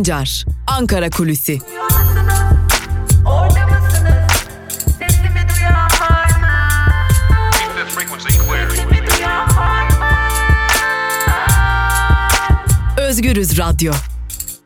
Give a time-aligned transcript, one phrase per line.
[0.00, 1.58] Sancar, Ankara Kulüsi.
[12.98, 13.92] Özgürüz Radyo.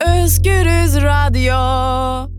[0.01, 2.30] Özgürüz Radyo.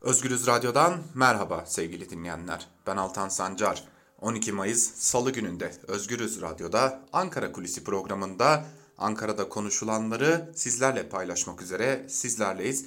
[0.00, 2.66] Özgürüz Radyo'dan merhaba sevgili dinleyenler.
[2.86, 3.84] Ben Altan Sancar.
[4.20, 8.64] 12 Mayıs Salı gününde Özgürüz Radyo'da Ankara Kulisi programında
[9.00, 12.84] Ankara'da konuşulanları sizlerle paylaşmak üzere sizlerleyiz.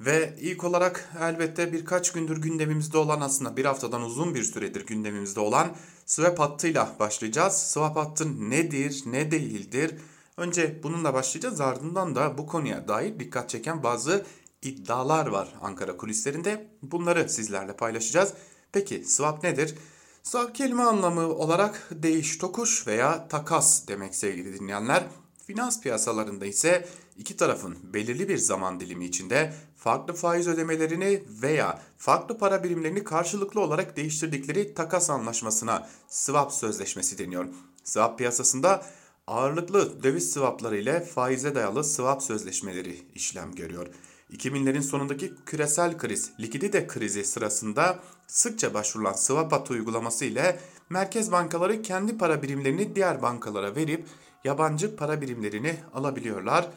[0.00, 5.40] Ve ilk olarak elbette birkaç gündür gündemimizde olan aslında bir haftadan uzun bir süredir gündemimizde
[5.40, 5.68] olan
[6.06, 7.54] swap hattıyla başlayacağız.
[7.54, 9.94] Swap hattı nedir, ne değildir?
[10.36, 14.24] Önce bununla başlayacağız ardından da bu konuya dair dikkat çeken bazı
[14.62, 16.68] iddialar var Ankara kulislerinde.
[16.82, 18.34] Bunları sizlerle paylaşacağız.
[18.72, 19.74] Peki swap nedir?
[20.22, 25.04] Swap kelime anlamı olarak değiş tokuş veya takas demek sevgili dinleyenler.
[25.46, 32.38] Finans piyasalarında ise iki tarafın belirli bir zaman dilimi içinde farklı faiz ödemelerini veya farklı
[32.38, 37.46] para birimlerini karşılıklı olarak değiştirdikleri takas anlaşmasına swap sözleşmesi deniyor.
[37.84, 38.86] Swap piyasasında
[39.26, 43.86] ağırlıklı döviz swapları ile faize dayalı swap sözleşmeleri işlem görüyor.
[44.32, 51.82] 2000'lerin sonundaki küresel kriz, likidite krizi sırasında sıkça başvurulan swap hat uygulaması ile merkez bankaları
[51.82, 54.06] kendi para birimlerini diğer bankalara verip
[54.44, 56.70] yabancı para birimlerini alabiliyorlar.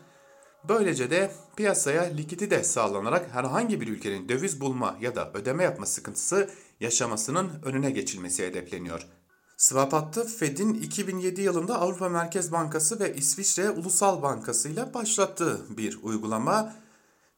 [0.69, 6.49] Böylece de piyasaya likidite sağlanarak herhangi bir ülkenin döviz bulma ya da ödeme yapma sıkıntısı
[6.79, 9.07] yaşamasının önüne geçilmesi hedefleniyor.
[9.57, 15.99] Swap hattı Fed'in 2007 yılında Avrupa Merkez Bankası ve İsviçre Ulusal Bankası ile başlattığı bir
[16.03, 16.73] uygulama.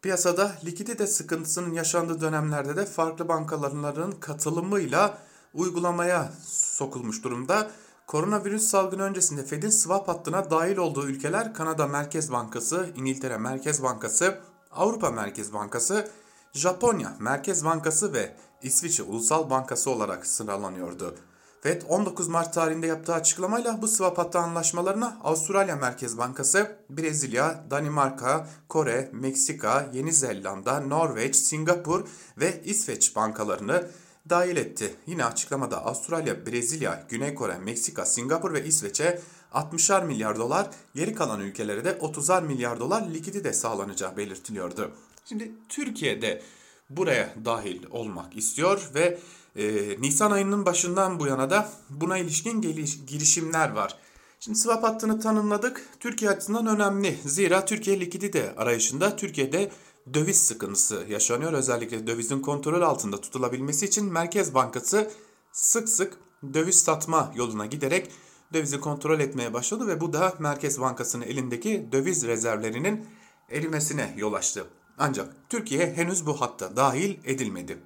[0.02, 5.18] Piyasada likidite sıkıntısının yaşandığı dönemlerde de farklı bankaların katılımıyla
[5.54, 7.72] uygulamaya sokulmuş durumda.
[8.10, 14.40] Koronavirüs salgını öncesinde Fed'in swap hattına dahil olduğu ülkeler Kanada Merkez Bankası, İngiltere Merkez Bankası,
[14.72, 16.12] Avrupa Merkez Bankası,
[16.54, 21.16] Japonya Merkez Bankası ve İsviçre Ulusal Bankası olarak sıralanıyordu.
[21.62, 28.48] Fed 19 Mart tarihinde yaptığı açıklamayla bu swap hattı anlaşmalarına Avustralya Merkez Bankası, Brezilya, Danimarka,
[28.70, 32.08] Kore, Meksika, Yeni Zelanda, Norveç, Singapur
[32.38, 33.88] ve İsveç bankalarını
[34.30, 34.96] dahil etti.
[35.08, 39.22] Yine açıklamada Avustralya, Brezilya, Güney Kore, Meksika, Singapur ve İsveç'e
[39.54, 44.92] 60'ar milyar dolar, geri kalan ülkelere de 30'ar milyar dolar likidite sağlanacağı belirtiliyordu.
[45.26, 46.42] Şimdi Türkiye'de
[46.90, 49.20] buraya dahil olmak istiyor ve
[49.56, 53.98] e, Nisan ayının başından bu yana da buna ilişkin geliş, girişimler var.
[54.40, 55.86] Şimdi swap hattını tanımladık.
[56.00, 57.18] Türkiye açısından önemli.
[57.26, 59.72] Zira Türkiye likidite arayışında Türkiye'de
[60.14, 61.54] döviz sıkıntısı yaşanıyor.
[61.54, 65.12] Özellikle dövizin kontrol altında tutulabilmesi için Merkez Bankası
[65.52, 66.18] sık sık
[66.54, 68.12] döviz satma yoluna giderek
[68.54, 73.06] dövizi kontrol etmeye başladı ve bu da Merkez Bankası'nın elindeki döviz rezervlerinin
[73.50, 74.68] erimesine yol açtı.
[74.98, 77.78] Ancak Türkiye henüz bu hatta dahil edilmedi.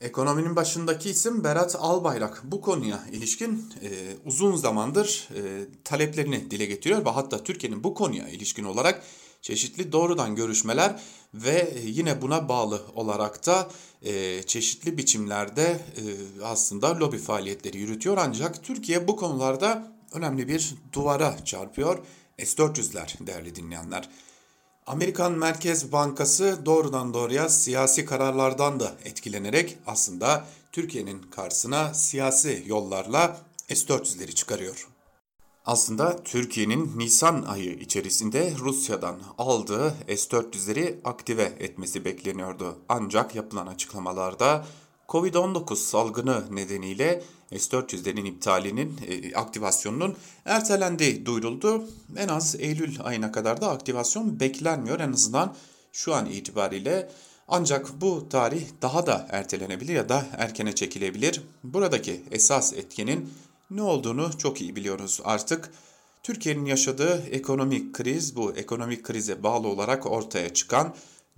[0.00, 3.88] Ekonominin başındaki isim Berat Albayrak bu konuya ilişkin e,
[4.26, 5.40] uzun zamandır e,
[5.84, 9.02] taleplerini dile getiriyor ve hatta Türkiye'nin bu konuya ilişkin olarak
[9.42, 11.00] çeşitli doğrudan görüşmeler
[11.34, 13.68] ve yine buna bağlı olarak da
[14.02, 16.02] e, çeşitli biçimlerde e,
[16.44, 18.16] aslında lobi faaliyetleri yürütüyor.
[18.20, 21.98] Ancak Türkiye bu konularda önemli bir duvara çarpıyor.
[22.38, 24.08] S-400'ler değerli dinleyenler.
[24.86, 34.34] Amerikan Merkez Bankası doğrudan doğruya siyasi kararlardan da etkilenerek aslında Türkiye'nin karşısına siyasi yollarla S-400'leri
[34.34, 34.88] çıkarıyor.
[35.68, 42.78] Aslında Türkiye'nin Nisan ayı içerisinde Rusya'dan aldığı S-400'leri aktive etmesi bekleniyordu.
[42.88, 44.64] Ancak yapılan açıklamalarda
[45.08, 51.84] Covid-19 salgını nedeniyle S-400'lerin iptalinin, e, aktivasyonunun ertelendiği duyuruldu.
[52.16, 55.54] En az Eylül ayına kadar da aktivasyon beklenmiyor en azından
[55.92, 57.10] şu an itibariyle.
[57.48, 61.42] Ancak bu tarih daha da ertelenebilir ya da erkene çekilebilir.
[61.64, 63.30] Buradaki esas etkenin
[63.70, 65.70] ne olduğunu çok iyi biliyoruz artık.
[66.22, 70.94] Türkiye'nin yaşadığı ekonomik kriz bu ekonomik krize bağlı olarak ortaya çıkan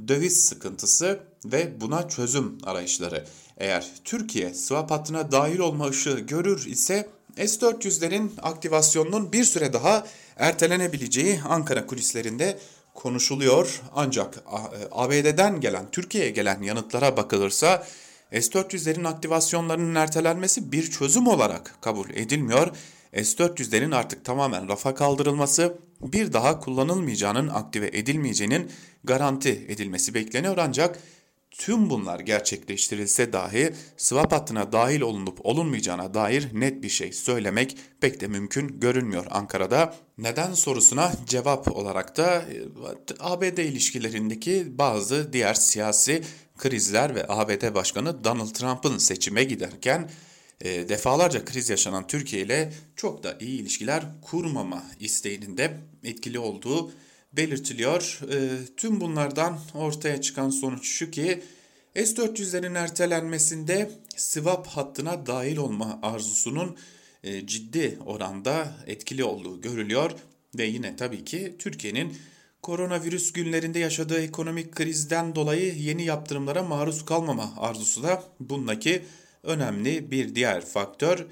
[0.09, 3.27] döviz sıkıntısı ve buna çözüm arayışları.
[3.56, 10.06] Eğer Türkiye swap hattına dahil olma ışığı görür ise S-400'lerin aktivasyonunun bir süre daha
[10.37, 12.59] ertelenebileceği Ankara kulislerinde
[12.94, 13.83] konuşuluyor.
[13.94, 14.44] Ancak
[14.93, 17.87] ABD'den gelen, Türkiye'ye gelen yanıtlara bakılırsa
[18.32, 22.77] S-400'lerin aktivasyonlarının ertelenmesi bir çözüm olarak kabul edilmiyor.
[23.15, 28.71] S-400'lerin artık tamamen rafa kaldırılması, bir daha kullanılmayacağının, aktive edilmeyeceğinin
[29.05, 30.99] garanti edilmesi bekleniyor ancak
[31.50, 38.20] tüm bunlar gerçekleştirilse dahi swap hattına dahil olunup olunmayacağına dair net bir şey söylemek pek
[38.20, 39.94] de mümkün görünmüyor Ankara'da.
[40.19, 42.62] Neden sorusuna cevap olarak da e,
[43.20, 46.23] ABD ilişkilerindeki bazı diğer siyasi
[46.58, 50.11] krizler ve ABD Başkanı Donald Trump'ın seçime giderken
[50.61, 56.93] e, defalarca kriz yaşanan Türkiye ile çok da iyi ilişkiler kurmama isteğinin de etkili olduğu
[57.32, 58.21] belirtiliyor.
[58.32, 61.43] E, tüm bunlardan ortaya çıkan sonuç şu ki
[61.94, 66.77] S-400'lerin ertelenmesinde swap hattına dahil olma arzusunun
[67.25, 70.11] e, ciddi oranda etkili olduğu görülüyor
[70.59, 72.17] ve yine tabii ki Türkiye'nin
[72.62, 79.03] koronavirüs günlerinde yaşadığı ekonomik krizden dolayı yeni yaptırımlara maruz kalmama arzusu da bundaki
[79.43, 81.26] önemli bir diğer faktör.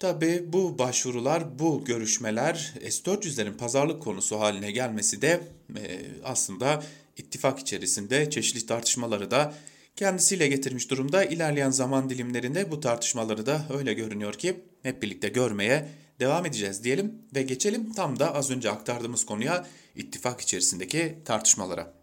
[0.00, 5.40] Tabi bu başvurular, bu görüşmeler S-400'lerin pazarlık konusu haline gelmesi de
[5.76, 6.82] e, aslında
[7.16, 9.54] ittifak içerisinde çeşitli tartışmaları da
[9.96, 11.24] kendisiyle getirmiş durumda.
[11.24, 15.88] İlerleyen zaman dilimlerinde bu tartışmaları da öyle görünüyor ki hep birlikte görmeye
[16.20, 19.66] devam edeceğiz diyelim ve geçelim tam da az önce aktardığımız konuya
[19.96, 21.99] ittifak içerisindeki tartışmalara.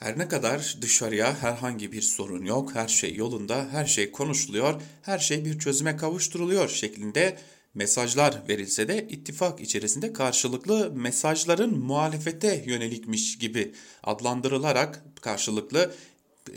[0.00, 5.18] Her ne kadar dışarıya herhangi bir sorun yok, her şey yolunda, her şey konuşuluyor, her
[5.18, 7.38] şey bir çözüme kavuşturuluyor şeklinde
[7.74, 15.94] mesajlar verilse de ittifak içerisinde karşılıklı mesajların muhalefete yönelikmiş gibi adlandırılarak karşılıklı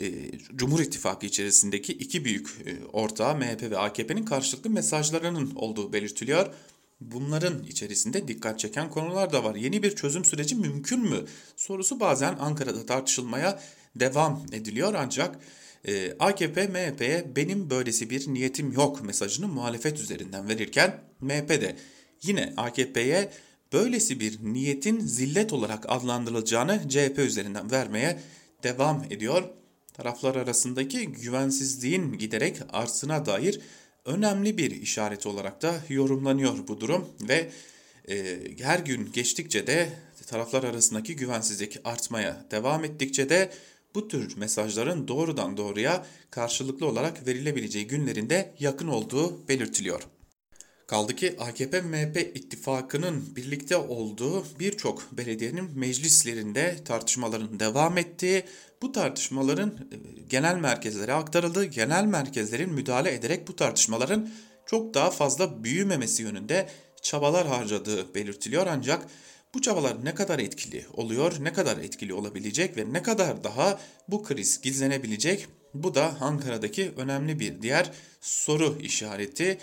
[0.00, 0.12] e,
[0.56, 6.54] Cumhur İttifakı içerisindeki iki büyük e, ortağı MHP ve AKP'nin karşılıklı mesajlarının olduğu belirtiliyor.
[7.00, 9.54] Bunların içerisinde dikkat çeken konular da var.
[9.54, 11.24] Yeni bir çözüm süreci mümkün mü?
[11.56, 13.60] Sorusu bazen Ankara'da tartışılmaya
[13.96, 15.38] devam ediliyor ancak
[15.84, 21.76] e, AKP MHP'ye benim böylesi bir niyetim yok mesajını muhalefet üzerinden verirken MHP de
[22.22, 23.30] yine AKP'ye
[23.72, 28.20] böylesi bir niyetin zillet olarak adlandırılacağını CHP üzerinden vermeye
[28.62, 29.42] devam ediyor.
[29.92, 33.60] Taraflar arasındaki güvensizliğin giderek artsına dair
[34.04, 37.50] önemli bir işaret olarak da yorumlanıyor bu durum ve
[38.08, 39.88] e, her gün geçtikçe de
[40.26, 43.50] taraflar arasındaki güvensizlik artmaya devam ettikçe de
[43.94, 50.02] bu tür mesajların doğrudan doğruya karşılıklı olarak verilebileceği günlerinde yakın olduğu belirtiliyor.
[50.86, 58.44] Kaldı ki AKP-MHP ittifakının birlikte olduğu birçok belediyenin meclislerinde tartışmaların devam ettiği,
[58.82, 59.96] bu tartışmaların e,
[60.28, 64.30] genel merkezlere aktarıldığı, genel merkezlerin müdahale ederek bu tartışmaların
[64.66, 66.68] çok daha fazla büyümemesi yönünde
[67.02, 68.66] çabalar harcadığı belirtiliyor.
[68.66, 69.06] Ancak
[69.54, 74.22] bu çabalar ne kadar etkili oluyor, ne kadar etkili olabilecek ve ne kadar daha bu
[74.22, 75.46] kriz gizlenebilecek?
[75.74, 77.90] Bu da Ankara'daki önemli bir diğer
[78.20, 79.58] soru işareti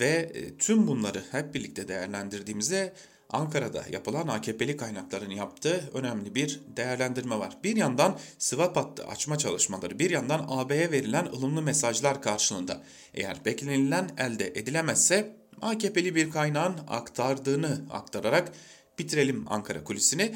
[0.00, 2.92] ve e, tüm bunları hep birlikte değerlendirdiğimizde
[3.32, 7.56] Ankara'da yapılan AKP'li kaynakların yaptığı önemli bir değerlendirme var.
[7.64, 12.82] Bir yandan swap hattı açma çalışmaları, bir yandan AB'ye verilen ılımlı mesajlar karşılığında
[13.14, 18.52] eğer beklenilen elde edilemezse AKP'li bir kaynağın aktardığını aktararak
[18.98, 20.34] bitirelim Ankara kulisini.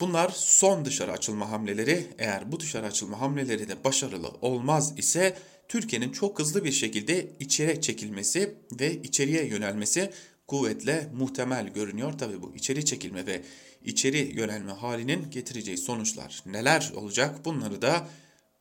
[0.00, 2.06] Bunlar son dışarı açılma hamleleri.
[2.18, 5.36] Eğer bu dışarı açılma hamleleri de başarılı olmaz ise
[5.72, 10.10] Türkiye'nin çok hızlı bir şekilde içeri çekilmesi ve içeriye yönelmesi
[10.46, 12.12] kuvvetle muhtemel görünüyor.
[12.18, 13.42] Tabi bu içeri çekilme ve
[13.84, 18.08] içeri yönelme halinin getireceği sonuçlar neler olacak bunları da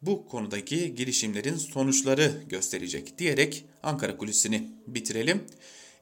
[0.02, 5.44] bu konudaki girişimlerin sonuçları gösterecek diyerek Ankara Kulisi'ni bitirelim.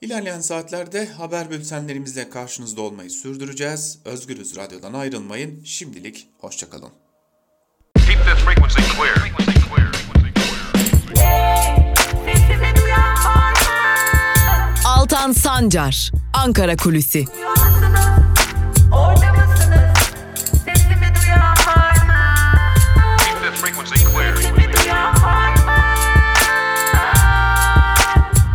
[0.01, 4.00] İlerleyen saatlerde haber bültenlerimizle karşınızda olmayı sürdüreceğiz.
[4.05, 5.63] Özgürüz Radyo'dan ayrılmayın.
[5.63, 6.91] Şimdilik hoşçakalın.
[7.95, 9.19] Keep this frequency clear.
[14.86, 17.25] Altan Sancar, Ankara Kulüsi.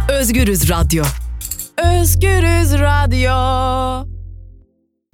[0.09, 1.05] Özgürüz Radyo.
[1.79, 3.35] Özgürüz Radyo.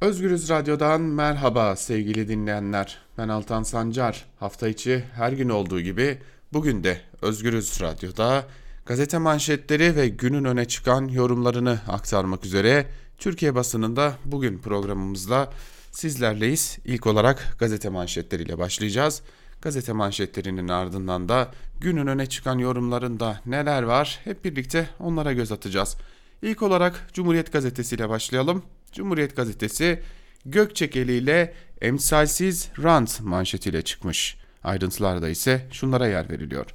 [0.00, 2.98] Özgürüz Radyo'dan merhaba sevgili dinleyenler.
[3.18, 4.24] Ben Altan Sancar.
[4.40, 6.18] Hafta içi her gün olduğu gibi
[6.52, 8.46] bugün de Özgürüz Radyo'da
[8.86, 12.86] Gazete manşetleri ve günün öne çıkan yorumlarını aktarmak üzere
[13.18, 15.52] Türkiye basınında bugün programımızda
[15.90, 16.78] sizlerleyiz.
[16.84, 19.22] İlk olarak gazete manşetleriyle başlayacağız.
[19.62, 25.96] Gazete manşetlerinin ardından da günün öne çıkan yorumlarında neler var hep birlikte onlara göz atacağız.
[26.42, 28.62] İlk olarak Cumhuriyet Gazetesi ile başlayalım.
[28.92, 30.02] Cumhuriyet Gazetesi
[30.44, 34.36] Gökçekeli ile emsalsiz rant manşetiyle çıkmış.
[34.64, 36.66] Ayrıntılarda ise şunlara yer veriliyor.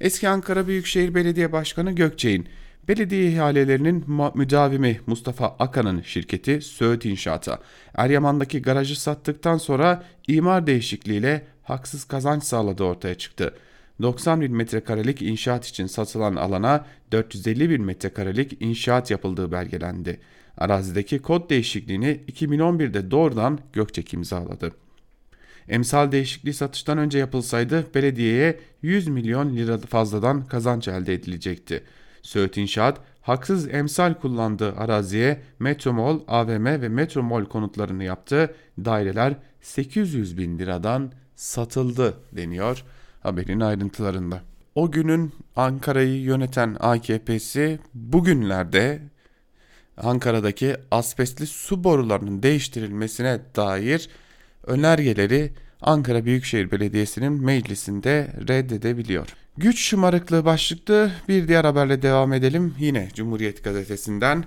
[0.00, 2.46] Eski Ankara Büyükşehir Belediye Başkanı Gökçe'nin
[2.88, 7.58] belediye ihalelerinin müdavimi Mustafa Akan'ın şirketi Söğüt İnşaat'a
[7.94, 13.54] Eryaman'daki garajı sattıktan sonra imar değişikliğiyle haksız kazanç sağladığı ortaya çıktı.
[14.02, 20.20] 90 bin metrekarelik inşaat için satılan alana 450 bin metrekarelik inşaat yapıldığı belgelendi.
[20.58, 24.72] Arazideki kod değişikliğini 2011'de doğrudan Gökçek imzaladı.
[25.70, 31.84] Emsal değişikliği satıştan önce yapılsaydı belediyeye 100 milyon lira fazladan kazanç elde edilecekti.
[32.22, 38.54] Söğüt İnşaat haksız emsal kullandığı araziye Metromol, AVM ve Metromol konutlarını yaptı.
[38.84, 42.84] Daireler 800 bin liradan satıldı deniyor
[43.20, 44.40] haberin ayrıntılarında.
[44.74, 49.02] O günün Ankara'yı yöneten AKP'si bugünlerde
[49.96, 54.08] Ankara'daki asbestli su borularının değiştirilmesine dair
[54.66, 55.52] önergeleri
[55.82, 59.28] Ankara Büyükşehir Belediyesi'nin meclisinde reddedebiliyor.
[59.56, 62.74] Güç şımarıklığı başlıklı bir diğer haberle devam edelim.
[62.78, 64.44] Yine Cumhuriyet Gazetesi'nden.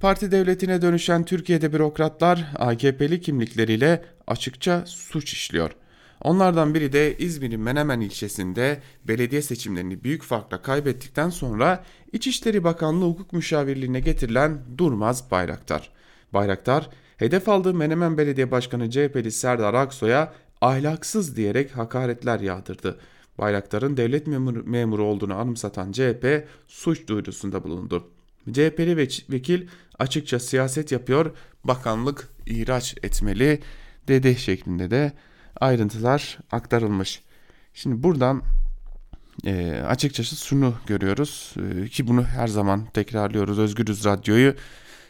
[0.00, 5.70] Parti devletine dönüşen Türkiye'de bürokratlar AKP'li kimlikleriyle açıkça suç işliyor.
[6.22, 13.32] Onlardan biri de İzmir'in Menemen ilçesinde belediye seçimlerini büyük farkla kaybettikten sonra İçişleri Bakanlığı Hukuk
[13.32, 15.90] Müşavirliğine getirilen Durmaz Bayraktar.
[16.32, 22.98] Bayraktar, hedef aldığı Menemen Belediye Başkanı CHP'li Serdar Aksoy'a ahlaksız diyerek hakaretler yağdırdı.
[23.38, 28.10] Bayraktar'ın devlet memuru, memuru olduğunu anımsatan CHP suç duyurusunda bulundu.
[28.52, 28.96] CHP'li
[29.28, 29.68] vekil
[29.98, 33.60] açıkça siyaset yapıyor, bakanlık ihraç etmeli
[34.08, 35.12] dedi şeklinde de
[35.60, 37.22] ayrıntılar aktarılmış.
[37.74, 38.42] Şimdi buradan
[39.44, 43.58] e, açıkçası şunu görüyoruz e, ki bunu her zaman tekrarlıyoruz.
[43.58, 44.54] Özgürüz Radyo'yu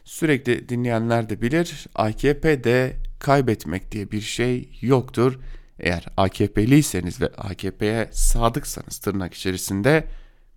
[0.06, 1.86] sürekli dinleyenler de bilir.
[1.94, 5.38] AKP'de kaybetmek diye bir şey yoktur.
[5.80, 10.04] Eğer AKP'liyseniz ve AKP'ye sadıksanız tırnak içerisinde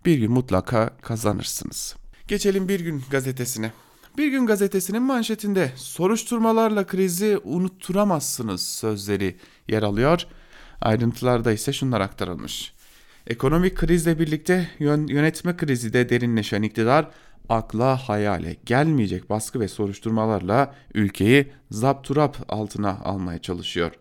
[0.06, 1.96] bir gün mutlaka kazanırsınız.
[2.28, 3.72] Geçelim Bir Gün gazetesine.
[4.18, 9.36] Bir Gün gazetesinin manşetinde soruşturmalarla krizi unutturamazsınız sözleri
[9.68, 10.26] yer alıyor.
[10.82, 12.74] Ayrıntılarda ise şunlar aktarılmış.
[13.28, 17.12] Ekonomik krizle birlikte yönetme krizi de derinleşen iktidar
[17.50, 23.92] akla hayale gelmeyecek baskı ve soruşturmalarla ülkeyi zapturap altına almaya çalışıyor.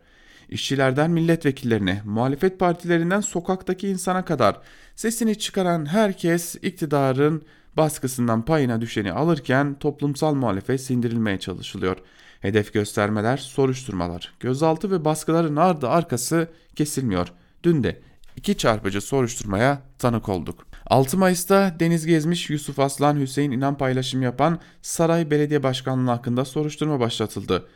[0.48, 4.60] İşçilerden milletvekillerine, muhalefet partilerinden sokaktaki insana kadar
[4.96, 7.42] sesini çıkaran herkes iktidarın
[7.76, 11.96] baskısından payına düşeni alırken toplumsal muhalefet sindirilmeye çalışılıyor.
[12.40, 17.32] Hedef göstermeler, soruşturmalar, gözaltı ve baskıların ardı arkası kesilmiyor.
[17.62, 18.00] Dün de
[18.36, 20.67] iki çarpıcı soruşturmaya tanık olduk.
[20.90, 27.00] 6 Mayıs'ta Deniz Gezmiş, Yusuf Aslan, Hüseyin İnan paylaşım yapan Saray Belediye Başkanlığı hakkında soruşturma
[27.00, 27.68] başlatıldı.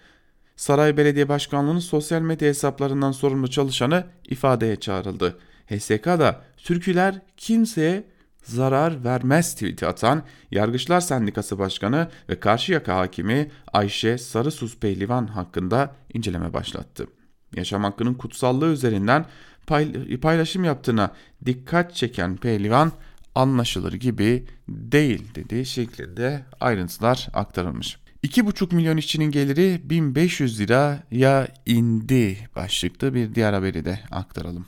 [0.56, 5.38] Saray Belediye Başkanlığı'nın sosyal medya hesaplarından sorumlu çalışanı ifadeye çağrıldı.
[5.66, 8.04] HSK da türküler kimseye
[8.42, 16.52] zarar vermez tweet'i atan Yargıçlar Sendikası Başkanı ve Karşıyaka Hakimi Ayşe Sarısus Pehlivan hakkında inceleme
[16.52, 17.06] başlattı.
[17.56, 19.26] Yaşam hakkının kutsallığı üzerinden
[20.20, 21.12] paylaşım yaptığına
[21.46, 22.92] dikkat çeken Pehlivan
[23.34, 27.98] anlaşılır gibi değil dediği şeklinde ayrıntılar aktarılmış.
[28.24, 34.66] 2,5 milyon işçinin geliri 1500 liraya indi başlıklı bir diğer haberi de aktaralım.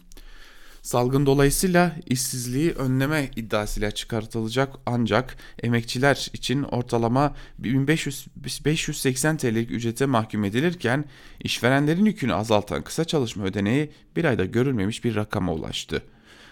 [0.82, 8.26] Salgın dolayısıyla işsizliği önleme iddiasıyla çıkartılacak ancak emekçiler için ortalama 1500
[8.64, 11.04] 580 TL'lik ücrete mahkum edilirken
[11.40, 16.02] işverenlerin yükünü azaltan kısa çalışma ödeneği bir ayda görülmemiş bir rakama ulaştı.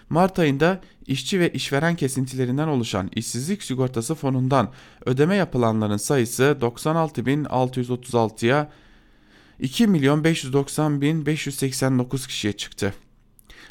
[0.09, 4.69] Mart ayında işçi ve işveren kesintilerinden oluşan işsizlik sigortası fonundan
[5.05, 8.69] ödeme yapılanların sayısı 96.636'ya
[9.59, 12.93] 2 milyon 590 bin 589 kişiye çıktı.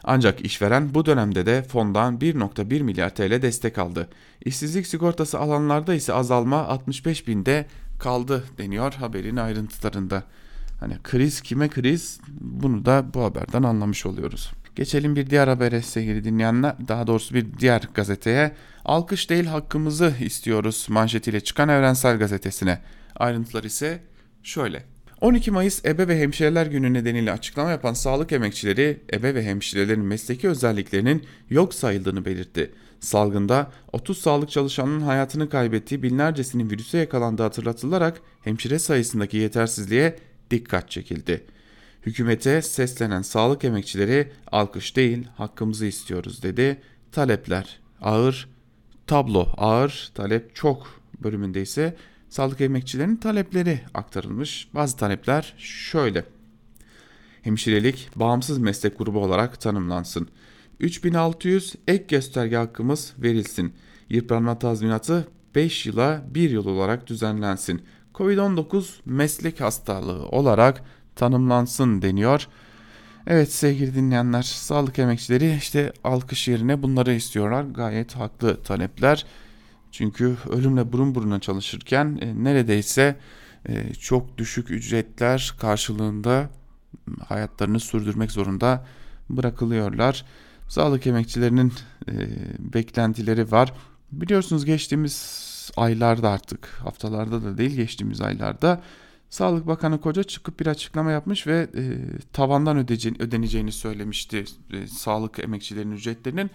[0.05, 4.09] Ancak işveren bu dönemde de fondan 1.1 milyar TL destek aldı.
[4.45, 7.67] İşsizlik sigortası alanlarda ise azalma 65 binde
[7.99, 10.25] kaldı deniyor haberin ayrıntılarında.
[10.81, 14.53] Hani kriz kime kriz bunu da bu haberden anlamış oluyoruz.
[14.77, 16.75] Geçelim bir diğer habere sevgili dinleyenler.
[16.89, 18.53] Daha doğrusu bir diğer gazeteye.
[18.85, 22.79] Alkış değil hakkımızı istiyoruz manşetiyle çıkan Evrensel Gazetesi'ne.
[23.17, 24.01] Ayrıntılar ise
[24.43, 24.83] şöyle.
[25.21, 30.49] 12 Mayıs Ebe ve Hemşireler Günü nedeniyle açıklama yapan sağlık emekçileri ebe ve hemşirelerin mesleki
[30.49, 32.73] özelliklerinin yok sayıldığını belirtti.
[33.01, 40.17] Salgında 30 sağlık çalışanının hayatını kaybettiği binlercesinin virüse yakalandığı hatırlatılarak hemşire sayısındaki yetersizliğe
[40.51, 41.45] dikkat çekildi.
[42.07, 46.83] Hükümete seslenen sağlık emekçileri alkış değil hakkımızı istiyoruz dedi.
[47.13, 48.49] Talepler ağır,
[49.07, 51.97] tablo ağır, talep çok bölümünde ise
[52.29, 54.69] sağlık emekçilerinin talepleri aktarılmış.
[54.75, 56.25] Bazı talepler şöyle.
[57.43, 60.29] Hemşirelik bağımsız meslek grubu olarak tanımlansın.
[60.81, 63.73] 3600 ek gösterge hakkımız verilsin.
[64.09, 67.83] Yıpranma tazminatı 5 yıla 1 yıl olarak düzenlensin.
[68.15, 70.85] Covid-19 meslek hastalığı olarak
[71.23, 72.49] tanımlansın deniyor.
[73.27, 77.63] Evet sevgili dinleyenler, sağlık emekçileri işte alkış yerine bunları istiyorlar.
[77.63, 79.27] Gayet haklı talepler.
[79.93, 83.17] Çünkü ölümle burun buruna çalışırken e, neredeyse
[83.69, 86.51] e, çok düşük ücretler karşılığında
[87.29, 88.87] hayatlarını sürdürmek zorunda
[89.31, 90.25] bırakılıyorlar.
[90.69, 91.73] Sağlık emekçilerinin
[92.09, 92.13] e,
[92.59, 93.73] beklentileri var.
[94.13, 95.43] Biliyorsunuz geçtiğimiz
[95.77, 98.83] aylarda artık haftalarda da değil geçtiğimiz aylarda
[99.33, 101.83] Sağlık Bakanı Koca çıkıp bir açıklama yapmış ve e,
[102.33, 106.51] tavandan ödeyeceğini, ödeneceğini söylemişti e, sağlık emekçilerinin ücretlerinin.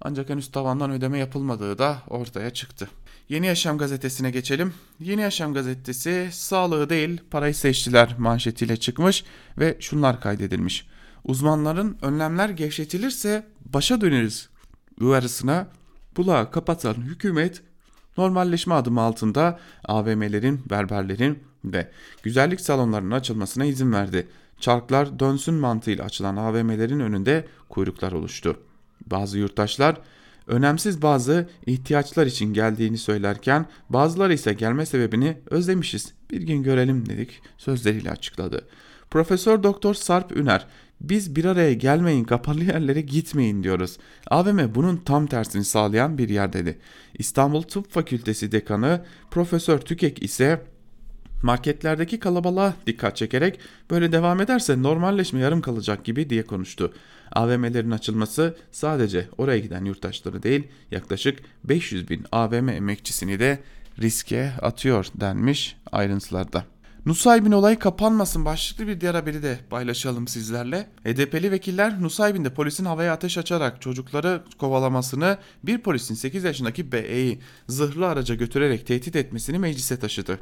[0.00, 2.88] Ancak henüz tavandan ödeme yapılmadığı da ortaya çıktı.
[3.28, 4.74] Yeni Yaşam gazetesine geçelim.
[5.00, 9.24] Yeni Yaşam gazetesi sağlığı değil parayı seçtiler manşetiyle çıkmış
[9.58, 10.86] ve şunlar kaydedilmiş.
[11.24, 14.48] Uzmanların önlemler gevşetilirse başa döneriz
[15.00, 15.68] uyarısına
[16.16, 17.62] bulağı kapatan hükümet
[18.18, 21.90] normalleşme adımı altında AVM'lerin, berberlerin ve
[22.22, 24.28] güzellik salonlarının açılmasına izin verdi.
[24.60, 28.56] Çarklar dönsün mantığıyla açılan AVM'lerin önünde kuyruklar oluştu.
[29.06, 30.00] Bazı yurttaşlar
[30.46, 37.42] önemsiz bazı ihtiyaçlar için geldiğini söylerken bazıları ise gelme sebebini özlemişiz bir gün görelim dedik
[37.58, 38.64] sözleriyle açıkladı.
[39.10, 40.66] Profesör Doktor Sarp Üner
[41.00, 43.98] biz bir araya gelmeyin kapalı yerlere gitmeyin diyoruz.
[44.30, 46.78] AVM bunun tam tersini sağlayan bir yer dedi.
[47.18, 50.62] İstanbul Tıp Fakültesi Dekanı Profesör Tükek ise
[51.44, 53.60] marketlerdeki kalabalığa dikkat çekerek
[53.90, 56.92] böyle devam ederse normalleşme yarım kalacak gibi diye konuştu.
[57.32, 63.58] AVM'lerin açılması sadece oraya giden yurttaşları değil yaklaşık 500 bin AVM emekçisini de
[64.00, 66.73] riske atıyor denmiş ayrıntılarda.
[67.06, 70.88] Nusaybin olayı kapanmasın başlıklı bir diğer haberi de paylaşalım sizlerle.
[71.04, 78.08] HDP'li vekiller Nusaybin'de polisin havaya ateş açarak çocukları kovalamasını bir polisin 8 yaşındaki B'yi zırhlı
[78.08, 80.38] araca götürerek tehdit etmesini meclise taşıdı.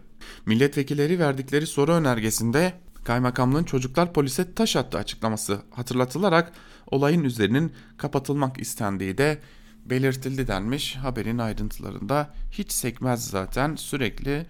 [0.47, 2.73] Milletvekilleri verdikleri soru önergesinde
[3.05, 6.53] kaymakamlığın çocuklar polise taş attı açıklaması hatırlatılarak
[6.87, 9.39] olayın üzerinin kapatılmak istendiği de
[9.87, 12.35] belirtildi denmiş haberin ayrıntılarında.
[12.51, 14.47] Hiç sekmez zaten sürekli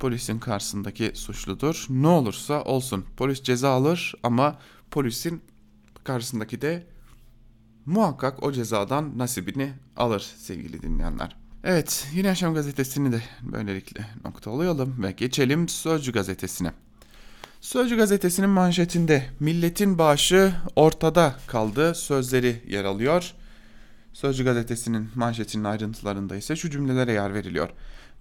[0.00, 1.86] polisin karşısındaki suçludur.
[1.90, 4.58] Ne olursa olsun polis ceza alır ama
[4.90, 5.42] polisin
[6.04, 6.86] karşısındaki de
[7.86, 11.36] muhakkak o cezadan nasibini alır sevgili dinleyenler.
[11.64, 16.72] Evet Yeni Yaşam gazetesini de böylelikle noktalayalım ve geçelim Sözcü gazetesine.
[17.60, 23.32] Sözcü gazetesinin manşetinde milletin bağışı ortada kaldı sözleri yer alıyor.
[24.12, 27.68] Sözcü gazetesinin manşetinin ayrıntılarında ise şu cümlelere yer veriliyor.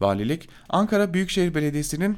[0.02, 2.18] Valilik, Ankara Büyükşehir Belediyesi'nin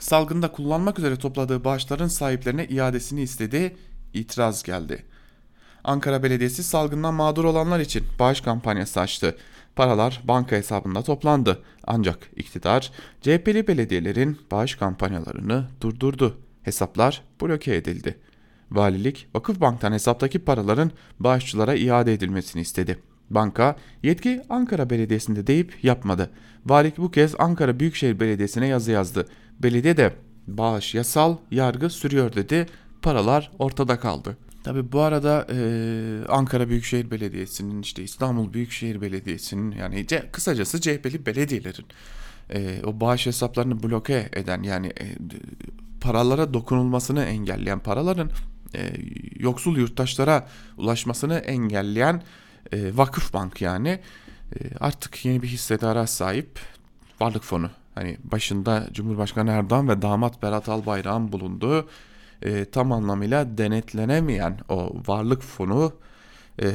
[0.00, 3.76] salgında kullanmak üzere topladığı bağışların sahiplerine iadesini istedi,
[4.14, 5.04] itiraz geldi.
[5.84, 9.36] Ankara Belediyesi salgından mağdur olanlar için bağış kampanyası açtı.
[9.76, 11.62] Paralar banka hesabında toplandı.
[11.84, 16.38] Ancak iktidar CHP'li belediyelerin bağış kampanyalarını durdurdu.
[16.62, 18.18] Hesaplar bloke edildi.
[18.70, 22.98] Valilik Vakıfbank'tan hesaptaki paraların bağışçılara iade edilmesini istedi.
[23.30, 26.30] Banka yetki Ankara Belediyesi'nde deyip yapmadı.
[26.66, 29.28] Valilik bu kez Ankara Büyükşehir Belediyesi'ne yazı yazdı.
[29.62, 30.12] Belediye de
[30.46, 32.66] bağış yasal, yargı sürüyor dedi.
[33.02, 34.36] Paralar ortada kaldı.
[34.64, 35.58] Tabi bu arada e,
[36.28, 41.86] Ankara Büyükşehir Belediyesi'nin işte İstanbul Büyükşehir Belediyesi'nin yani C, kısacası CHP'li belediyelerin
[42.50, 45.04] e, o bağış hesaplarını bloke eden yani e,
[46.00, 48.30] paralara dokunulmasını engelleyen paraların
[48.74, 48.92] e,
[49.38, 52.22] yoksul yurttaşlara ulaşmasını engelleyen
[52.72, 54.00] e, vakıf bank yani
[54.54, 56.60] e, artık yeni bir hissedara sahip
[57.20, 57.70] varlık fonu.
[57.94, 61.88] Hani başında Cumhurbaşkanı Erdoğan ve damat Berat Albayrak'ın bulunduğu
[62.42, 65.92] e, tam anlamıyla denetlenemeyen o varlık fonu
[66.62, 66.68] e,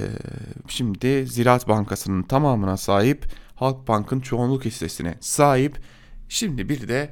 [0.68, 3.26] şimdi Ziraat Bankası'nın tamamına sahip
[3.56, 5.80] Halk Bank'ın çoğunluk hissesine sahip
[6.30, 7.10] şimdi bir de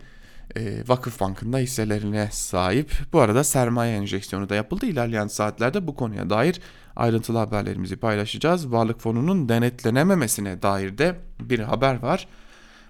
[0.55, 2.91] e, Vakıf Bank'ın da hisselerine sahip.
[3.13, 4.85] Bu arada sermaye enjeksiyonu da yapıldı.
[4.85, 6.61] İlerleyen saatlerde bu konuya dair
[6.99, 8.71] ayrıntılı haberlerimizi paylaşacağız.
[8.71, 12.27] Varlık fonunun denetlenememesine dair de bir haber var.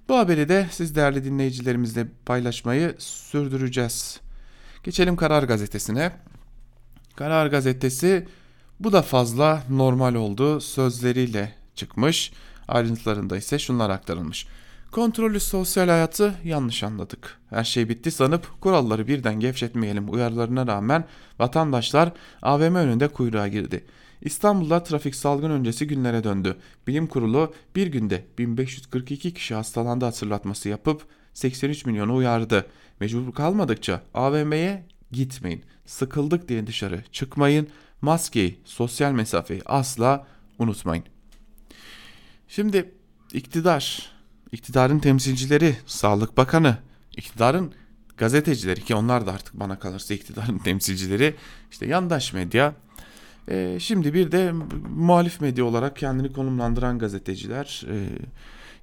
[0.08, 4.20] Bu haberi de siz değerli dinleyicilerimizle paylaşmayı sürdüreceğiz.
[4.84, 6.12] Geçelim Karar Gazetesi'ne.
[7.16, 8.28] Karar Gazetesi
[8.80, 12.32] bu da fazla normal oldu sözleriyle çıkmış.
[12.68, 14.46] Ayrıntılarında ise şunlar aktarılmış.
[14.90, 17.38] Kontrollü sosyal hayatı yanlış anladık.
[17.50, 21.04] Her şey bitti sanıp kuralları birden gevşetmeyelim uyarılarına rağmen
[21.38, 23.84] vatandaşlar AVM önünde kuyruğa girdi.
[24.22, 26.56] İstanbul'da trafik salgın öncesi günlere döndü.
[26.86, 32.66] Bilim kurulu bir günde 1542 kişi hastalandı hatırlatması yapıp 83 milyonu uyardı.
[33.00, 35.64] Mecbur kalmadıkça AVM'ye gitmeyin.
[35.86, 37.68] Sıkıldık diye dışarı çıkmayın.
[38.02, 40.26] Maskeyi, sosyal mesafeyi asla
[40.58, 41.04] unutmayın.
[42.48, 42.94] Şimdi
[43.32, 44.12] iktidar,
[44.52, 46.76] iktidarın temsilcileri, Sağlık Bakanı,
[47.16, 47.74] iktidarın
[48.16, 51.34] gazetecileri ki onlar da artık bana kalırsa iktidarın temsilcileri
[51.70, 52.74] işte yandaş medya
[53.50, 54.52] e, şimdi bir de
[54.88, 57.96] muhalif medya olarak kendini konumlandıran gazeteciler e,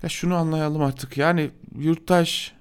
[0.03, 2.53] ya şunu anlayalım artık yani yurttaş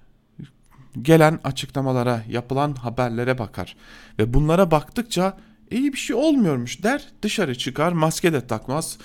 [1.02, 3.76] gelen açıklamalara yapılan haberlere bakar
[4.18, 5.36] ve bunlara baktıkça
[5.70, 8.98] iyi bir şey olmuyormuş der dışarı çıkar maske de takmaz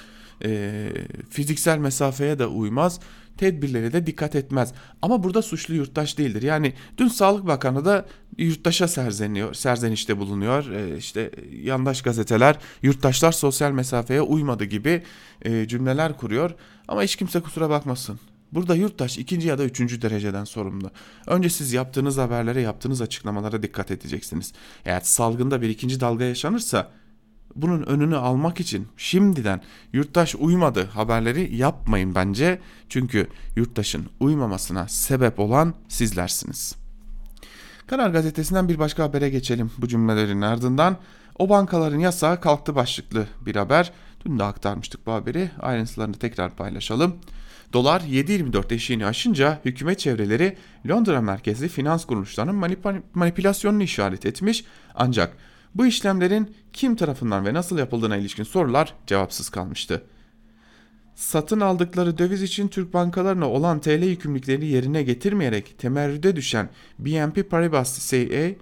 [0.43, 0.89] e,
[1.29, 2.99] fiziksel mesafeye de uymaz
[3.37, 4.73] tedbirlere de dikkat etmez.
[5.01, 6.41] Ama burada suçlu yurttaş değildir.
[6.41, 8.05] Yani dün Sağlık Bakanı da
[8.37, 10.71] yurttaşa serzeniyor, serzenişte bulunuyor.
[10.71, 11.31] E, işte
[11.63, 15.03] yandaş gazeteler yurttaşlar sosyal mesafeye uymadı gibi
[15.41, 16.51] e, cümleler kuruyor.
[16.87, 18.19] Ama hiç kimse kusura bakmasın.
[18.51, 20.91] Burada yurttaş ikinci ya da üçüncü dereceden sorumlu.
[21.27, 24.53] Önce siz yaptığınız haberlere, yaptığınız açıklamalara dikkat edeceksiniz.
[24.85, 26.91] Eğer salgında bir ikinci dalga yaşanırsa
[27.55, 29.61] bunun önünü almak için şimdiden
[29.93, 32.59] yurttaş uymadı haberleri yapmayın bence.
[32.89, 36.80] Çünkü yurttaşın uymamasına sebep olan sizlersiniz.
[37.87, 40.97] Karar gazetesinden bir başka habere geçelim bu cümlelerin ardından.
[41.39, 43.91] O bankaların yasağı kalktı başlıklı bir haber.
[44.25, 45.51] Dün de aktarmıştık bu haberi.
[45.59, 47.15] Ayrıntılarını tekrar paylaşalım.
[47.73, 50.57] Dolar 7.24 eşiğini aşınca hükümet çevreleri
[50.89, 54.65] Londra merkezli finans kuruluşlarının manip manipülasyonunu işaret etmiş.
[54.95, 55.37] Ancak
[55.75, 60.03] bu işlemlerin kim tarafından ve nasıl yapıldığına ilişkin sorular cevapsız kalmıştı.
[61.15, 66.69] Satın aldıkları döviz için Türk bankalarına olan TL yükümlülüklerini yerine getirmeyerek temerrüde düşen
[67.00, 68.56] BNP Paribas CA,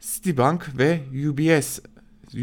[0.00, 1.78] Citibank ve UBS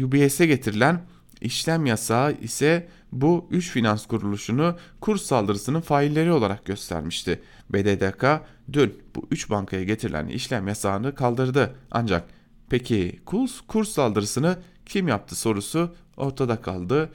[0.04, 1.00] UBS'e getirilen
[1.40, 7.42] işlem yasağı ise bu üç finans kuruluşunu kur saldırısının failleri olarak göstermişti.
[7.70, 8.24] BDDK
[8.72, 11.74] dün bu üç bankaya getirilen işlem yasağını kaldırdı.
[11.90, 12.28] Ancak
[12.70, 17.10] peki kurs, kur saldırısını kim yaptı sorusu ortada kaldı.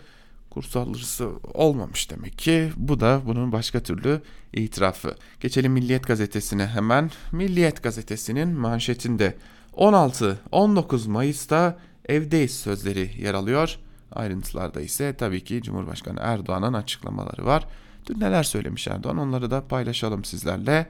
[0.55, 2.71] Kur saldırısı olmamış demek ki.
[2.77, 4.21] Bu da bunun başka türlü
[4.53, 5.15] itirafı.
[5.39, 7.11] Geçelim Milliyet gazetesine hemen.
[7.31, 9.35] Milliyet gazetesinin manşetinde
[9.73, 13.77] 16-19 Mayıs'ta evdeyiz sözleri yer alıyor.
[14.11, 17.67] Ayrıntılarda ise tabii ki Cumhurbaşkanı Erdoğan'ın açıklamaları var.
[18.05, 20.89] Dün neler söylemiş Erdoğan onları da paylaşalım sizlerle.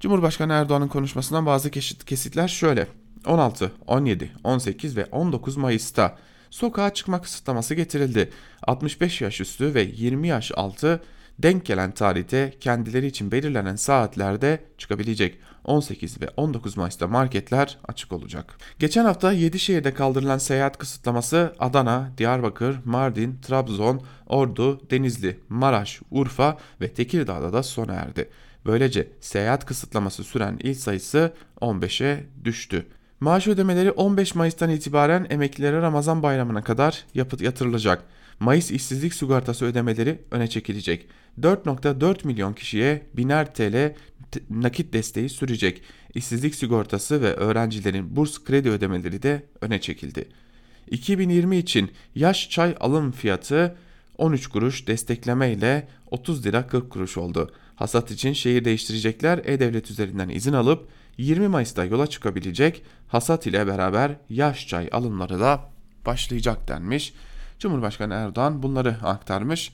[0.00, 1.70] Cumhurbaşkanı Erdoğan'ın konuşmasından bazı
[2.06, 2.88] kesitler şöyle.
[3.26, 6.18] 16, 17, 18 ve 19 Mayıs'ta
[6.52, 8.30] sokağa çıkma kısıtlaması getirildi.
[8.62, 11.02] 65 yaş üstü ve 20 yaş altı
[11.38, 15.38] denk gelen tarihte kendileri için belirlenen saatlerde çıkabilecek.
[15.64, 18.58] 18 ve 19 Mayıs'ta marketler açık olacak.
[18.78, 26.58] Geçen hafta 7 şehirde kaldırılan seyahat kısıtlaması Adana, Diyarbakır, Mardin, Trabzon, Ordu, Denizli, Maraş, Urfa
[26.80, 28.30] ve Tekirdağ'da da sona erdi.
[28.66, 32.86] Böylece seyahat kısıtlaması süren il sayısı 15'e düştü.
[33.22, 38.04] Maaş ödemeleri 15 Mayıs'tan itibaren emeklilere Ramazan bayramına kadar yatırılacak.
[38.40, 41.06] Mayıs işsizlik sigortası ödemeleri öne çekilecek.
[41.40, 43.94] 4.4 milyon kişiye biner TL
[44.50, 45.82] nakit desteği sürecek.
[46.14, 50.28] İşsizlik sigortası ve öğrencilerin burs kredi ödemeleri de öne çekildi.
[50.90, 53.76] 2020 için yaş çay alım fiyatı
[54.18, 57.52] 13 kuruş destekleme ile 30 lira 40 kuruş oldu.
[57.74, 64.16] Hasat için şehir değiştirecekler e-devlet üzerinden izin alıp 20 Mayıs'ta yola çıkabilecek hasat ile beraber
[64.30, 65.60] yaş çay alımları da
[66.06, 67.14] başlayacak denmiş.
[67.58, 69.72] Cumhurbaşkanı Erdoğan bunları aktarmış.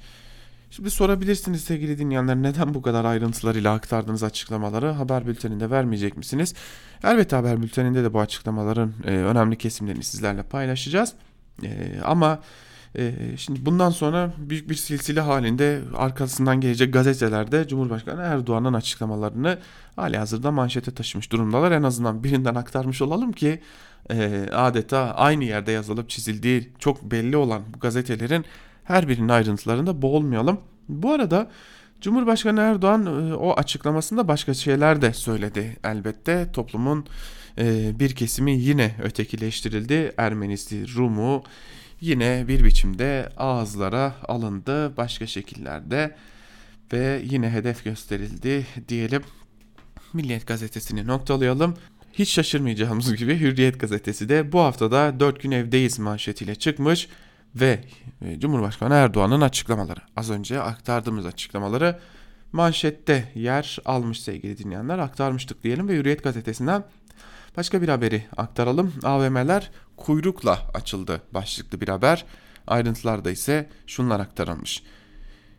[0.70, 6.54] Şimdi sorabilirsiniz sevgili dinleyenler neden bu kadar ayrıntılarıyla aktardığınız açıklamaları haber bülteninde vermeyecek misiniz?
[7.04, 11.14] Elbette haber bülteninde de bu açıklamaların e, önemli kesimlerini sizlerle paylaşacağız.
[11.62, 12.40] E, ama
[12.96, 19.58] e, şimdi bundan sonra büyük bir silsile halinde arkasından gelecek gazetelerde Cumhurbaşkanı Erdoğan'ın açıklamalarını
[19.96, 21.72] hali hazırda manşete taşımış durumdalar.
[21.72, 23.60] En azından birinden aktarmış olalım ki
[24.10, 28.44] e, adeta aynı yerde yazılıp çizildiği çok belli olan bu gazetelerin
[28.84, 30.60] her birinin ayrıntılarında boğulmayalım.
[30.88, 31.50] Bu arada
[32.00, 36.52] Cumhurbaşkanı Erdoğan e, o açıklamasında başka şeyler de söyledi elbette.
[36.52, 37.06] Toplumun
[37.58, 40.12] e, bir kesimi yine ötekileştirildi.
[40.16, 41.42] Ermenisi, Rumu
[42.00, 46.16] yine bir biçimde ağızlara alındı başka şekillerde
[46.92, 49.22] ve yine hedef gösterildi diyelim.
[50.12, 51.74] Milliyet gazetesini noktalayalım.
[52.12, 57.08] Hiç şaşırmayacağımız gibi Hürriyet gazetesi de bu haftada 4 gün evdeyiz manşetiyle çıkmış
[57.54, 57.80] ve
[58.22, 60.00] e, Cumhurbaşkanı Erdoğan'ın açıklamaları.
[60.16, 61.98] Az önce aktardığımız açıklamaları
[62.52, 66.84] manşette yer almış sevgili dinleyenler aktarmıştık diyelim ve Hürriyet gazetesinden
[67.56, 68.94] başka bir haberi aktaralım.
[69.02, 72.24] AVM'ler kuyrukla açıldı başlıklı bir haber.
[72.66, 74.82] Ayrıntılarda ise şunlar aktarılmış.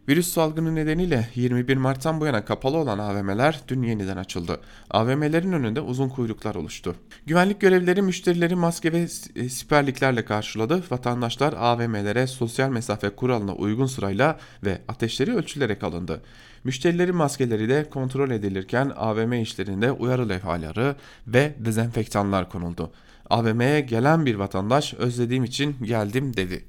[0.10, 4.60] Virüs salgını nedeniyle 21 Mart'tan bu yana kapalı olan AVM'ler dün yeniden açıldı.
[4.92, 6.96] AVM'lerin önünde uzun kuyruklar oluştu.
[7.26, 10.84] Güvenlik görevlileri müşterileri maske ve e, siperliklerle karşıladı.
[10.92, 16.22] Vatandaşlar AVM'lere sosyal mesafe kuralına uygun sırayla ve ateşleri ölçülerek alındı.
[16.64, 20.96] Müşterilerin maskeleri de kontrol edilirken AVM işlerinde uyarı levhaları
[21.28, 22.92] ve dezenfektanlar konuldu.
[23.30, 26.66] AVM'ye gelen bir vatandaş özlediğim için geldim dedi.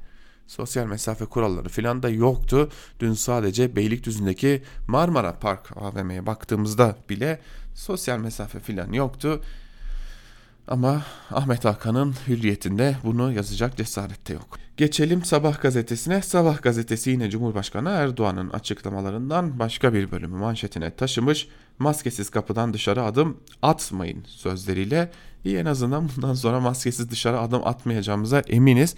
[0.46, 2.68] Sosyal mesafe kuralları filan da yoktu.
[3.00, 7.40] Dün sadece Beylikdüzü'ndeki Marmara Park AVM'ye baktığımızda bile
[7.74, 9.40] sosyal mesafe filan yoktu.
[10.70, 14.58] Ama Ahmet Hakan'ın hürriyetinde bunu yazacak cesarette yok.
[14.76, 16.22] Geçelim Sabah gazetesine.
[16.22, 21.48] Sabah gazetesi yine Cumhurbaşkanı Erdoğan'ın açıklamalarından başka bir bölümü manşetine taşımış.
[21.78, 25.10] Maskesiz kapıdan dışarı adım atmayın sözleriyle.
[25.44, 28.94] İyi en azından bundan sonra maskesiz dışarı adım atmayacağımıza eminiz.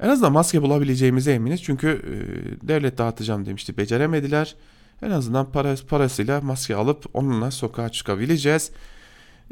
[0.00, 1.62] En azından maske bulabileceğimize eminiz.
[1.62, 3.76] Çünkü e, devlet dağıtacağım demişti.
[3.76, 4.54] Beceremediler.
[5.02, 8.70] En azından para, parasıyla maske alıp onunla sokağa çıkabileceğiz.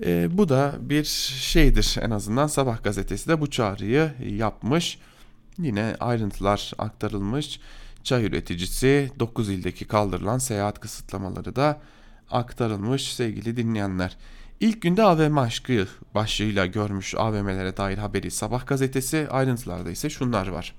[0.05, 1.05] E, bu da bir
[1.41, 4.99] şeydir en azından Sabah gazetesi de bu çağrıyı yapmış.
[5.59, 7.61] Yine ayrıntılar aktarılmış.
[8.05, 11.81] Çay üreticisi 9 ildeki kaldırılan seyahat kısıtlamaları da
[12.31, 14.17] aktarılmış sevgili dinleyenler.
[14.61, 20.75] İlk günde AVM aşkı başlığıyla görmüş AVM'lere dair haberi Sabah gazetesi ayrıntılarda ise şunlar var.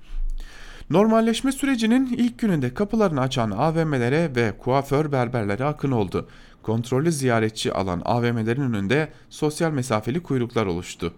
[0.90, 6.28] Normalleşme sürecinin ilk gününde kapılarını açan AVM'lere ve kuaför berberlere akın oldu.
[6.64, 11.14] Kontrollü ziyaretçi alan AVM'lerin önünde sosyal mesafeli kuyruklar oluştu.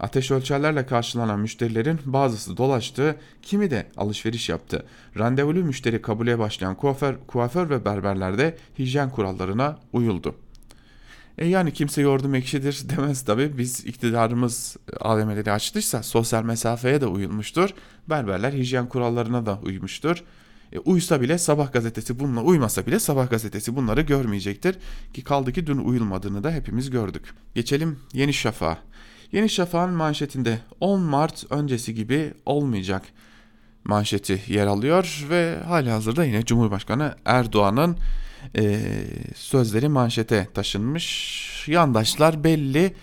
[0.00, 4.86] Ateş ölçerlerle karşılanan müşterilerin bazısı dolaştı, kimi de alışveriş yaptı.
[5.18, 10.34] Randevulu müşteri kabule başlayan kuaför, kuaför ve berberlerde hijyen kurallarına uyuldu.
[11.38, 13.58] E yani kimse yordum ekşidir demez tabi.
[13.58, 17.70] Biz iktidarımız AVM'leri açtıysa sosyal mesafeye de uyulmuştur.
[18.10, 20.24] Berberler hijyen kurallarına da uymuştur.
[20.72, 24.76] E, uysa bile sabah gazetesi bununla uymasa bile sabah gazetesi bunları görmeyecektir.
[25.14, 27.34] Ki kaldı ki dün uyulmadığını da hepimiz gördük.
[27.54, 28.78] Geçelim Yeni Şafak'a.
[29.32, 33.02] Yeni Şafak'ın manşetinde 10 Mart öncesi gibi olmayacak
[33.84, 37.96] manşeti yer alıyor ve hali hazırda yine Cumhurbaşkanı Erdoğan'ın
[38.56, 38.80] e,
[39.34, 41.68] sözleri manşete taşınmış.
[41.68, 42.94] Yandaşlar belli.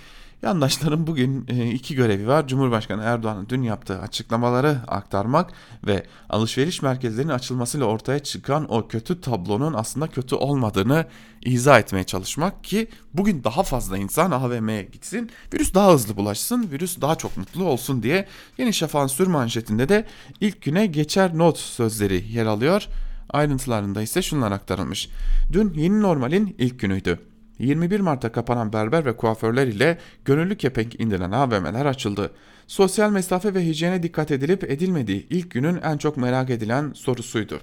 [0.46, 2.48] Yandaşların bugün e, iki görevi var.
[2.48, 5.54] Cumhurbaşkanı Erdoğan'ın dün yaptığı açıklamaları aktarmak
[5.88, 11.06] ve alışveriş merkezlerinin açılmasıyla ortaya çıkan o kötü tablonun aslında kötü olmadığını
[11.42, 17.02] izah etmeye çalışmak ki bugün daha fazla insan AVM'ye gitsin, virüs daha hızlı bulaşsın, virüs
[17.02, 18.28] daha çok mutlu olsun diye
[18.58, 20.06] Yeni Şafak'ın sür manşetinde de
[20.42, 22.88] ilk güne geçer not sözleri yer alıyor.
[23.30, 25.10] Ayrıntılarında ise şunlar aktarılmış.
[25.54, 27.35] Dün yeni normalin ilk günüydü.
[27.60, 32.32] 21 Mart'ta kapanan berber ve kuaförler ile gönüllü kepenk indiren AVM'ler açıldı.
[32.68, 37.60] Sosyal mesafe ve hijyene dikkat edilip edilmediği ilk günün en çok merak edilen sorusuydu.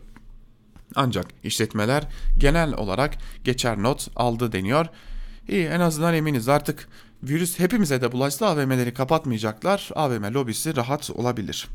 [0.94, 4.86] Ancak işletmeler genel olarak geçer not aldı deniyor.
[5.48, 6.88] İyi en azından eminiz artık
[7.22, 9.90] virüs hepimize de bulaşsa AVM'leri kapatmayacaklar.
[9.94, 11.68] AVM lobisi rahat olabilir.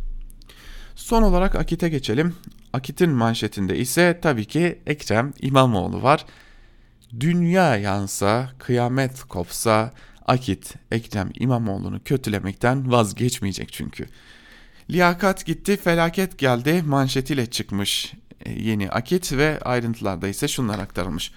[0.95, 2.35] Son olarak Akit'e geçelim.
[2.73, 6.25] Akit'in manşetinde ise tabii ki Ekrem İmamoğlu var.
[7.19, 9.91] Dünya yansa, kıyamet kopsa
[10.25, 14.05] Akit Ekrem İmamoğlu'nu kötülemekten vazgeçmeyecek çünkü.
[14.89, 18.13] Liyakat gitti, felaket geldi manşetiyle çıkmış
[18.45, 21.31] e, yeni Akit ve ayrıntılarda ise şunlar aktarılmış.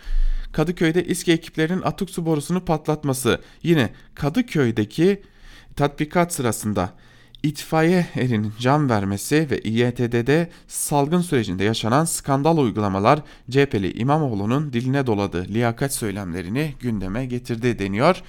[0.52, 5.22] Kadıköy'de İSKİ ekiplerinin atık su borusunu patlatması yine Kadıköy'deki
[5.76, 6.92] tatbikat sırasında
[7.42, 15.48] itfaiye erinin can vermesi ve İYTD'de salgın sürecinde yaşanan skandal uygulamalar CHP'li İmamoğlu'nun diline doladığı
[15.48, 18.22] liyakat söylemlerini gündeme getirdi deniyor.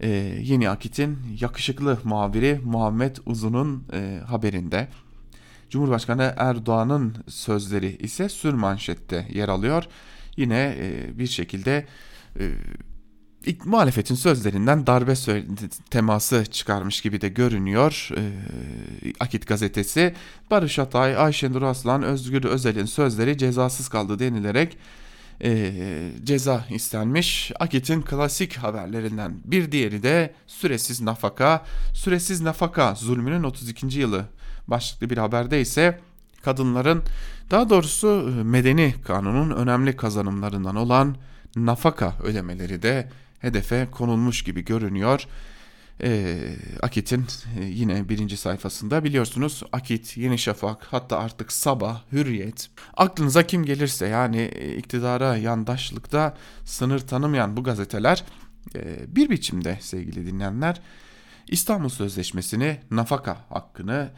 [0.00, 0.08] Ee,
[0.42, 4.88] Yeni Akit'in yakışıklı muhabiri Muhammed Uzun'un e, haberinde.
[5.70, 9.84] Cumhurbaşkanı Erdoğan'ın sözleri ise sür manşette yer alıyor.
[10.36, 11.86] Yine e, bir şekilde
[12.40, 12.50] e,
[13.46, 15.14] ilk muhalefetin sözlerinden darbe
[15.90, 18.08] teması çıkarmış gibi de görünüyor.
[18.16, 18.22] E,
[19.20, 20.14] Akit gazetesi
[20.50, 24.78] Barış Atay, Ayşenur Aslan, Özgür Özel'in sözleri cezasız kaldı denilerek
[25.42, 25.72] e,
[26.24, 27.52] ceza istenmiş.
[27.60, 31.64] Akit'in klasik haberlerinden bir diğeri de süresiz nafaka.
[31.94, 33.98] Süresiz nafaka zulmünün 32.
[33.98, 34.24] yılı
[34.68, 36.00] başlıklı bir haberde ise
[36.42, 37.02] kadınların
[37.50, 41.16] daha doğrusu medeni kanunun önemli kazanımlarından olan
[41.56, 43.08] nafaka ödemeleri de
[43.40, 45.26] hedefe konulmuş gibi görünüyor.
[46.02, 46.38] E,
[46.82, 47.26] Akit'in
[47.60, 54.40] yine birinci sayfasında biliyorsunuz Akit, Yeni Şafak hatta artık Sabah, Hürriyet aklınıza kim gelirse yani
[54.40, 58.24] e, iktidara yandaşlıkta sınır tanımayan bu gazeteler
[58.76, 60.80] e, bir biçimde sevgili dinleyenler
[61.48, 64.10] İstanbul Sözleşmesi'ni nafaka hakkını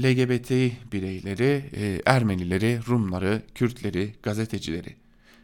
[0.00, 0.50] LGBT
[0.92, 5.01] bireyleri, e, Ermenileri, Rumları, Kürtleri, gazetecileri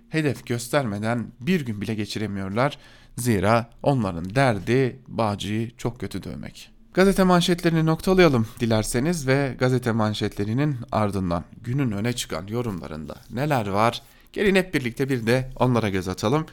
[0.09, 2.79] hedef göstermeden bir gün bile geçiremiyorlar.
[3.16, 6.71] Zira onların derdi Bağcı'yı çok kötü dövmek.
[6.94, 14.55] Gazete manşetlerini noktalayalım dilerseniz ve gazete manşetlerinin ardından günün öne çıkan yorumlarında neler var Gelin
[14.55, 16.47] hep birlikte bir de onlara göz atalım.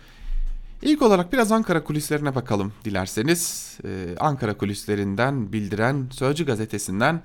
[0.82, 3.74] İlk olarak biraz Ankara kulislerine bakalım dilerseniz.
[3.86, 7.22] Ee, Ankara kulislerinden bildiren Sözcü gazetesinden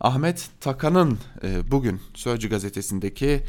[0.00, 3.40] Ahmet Takan'ın e, bugün Sözcü gazetesindeki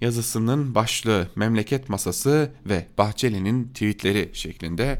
[0.00, 4.98] yazısının başlığı Memleket Masası ve Bahçeli'nin tweetleri şeklinde.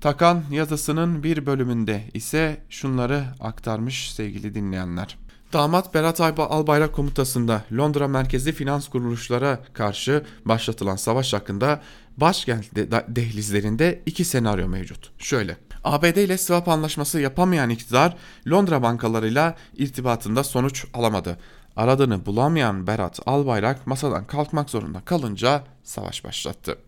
[0.00, 5.18] Takan yazısının bir bölümünde ise şunları aktarmış sevgili dinleyenler.
[5.52, 11.82] Damat Berat Albayrak komutasında Londra merkezli finans kuruluşlara karşı başlatılan savaş hakkında
[12.16, 12.76] başkent
[13.08, 15.10] dehlizlerinde iki senaryo mevcut.
[15.18, 15.56] Şöyle.
[15.84, 18.16] ABD ile swap anlaşması yapamayan iktidar
[18.48, 21.38] Londra bankalarıyla irtibatında sonuç alamadı.
[21.80, 26.78] Aradığını bulamayan Berat Albayrak masadan kalkmak zorunda kalınca savaş başlattı.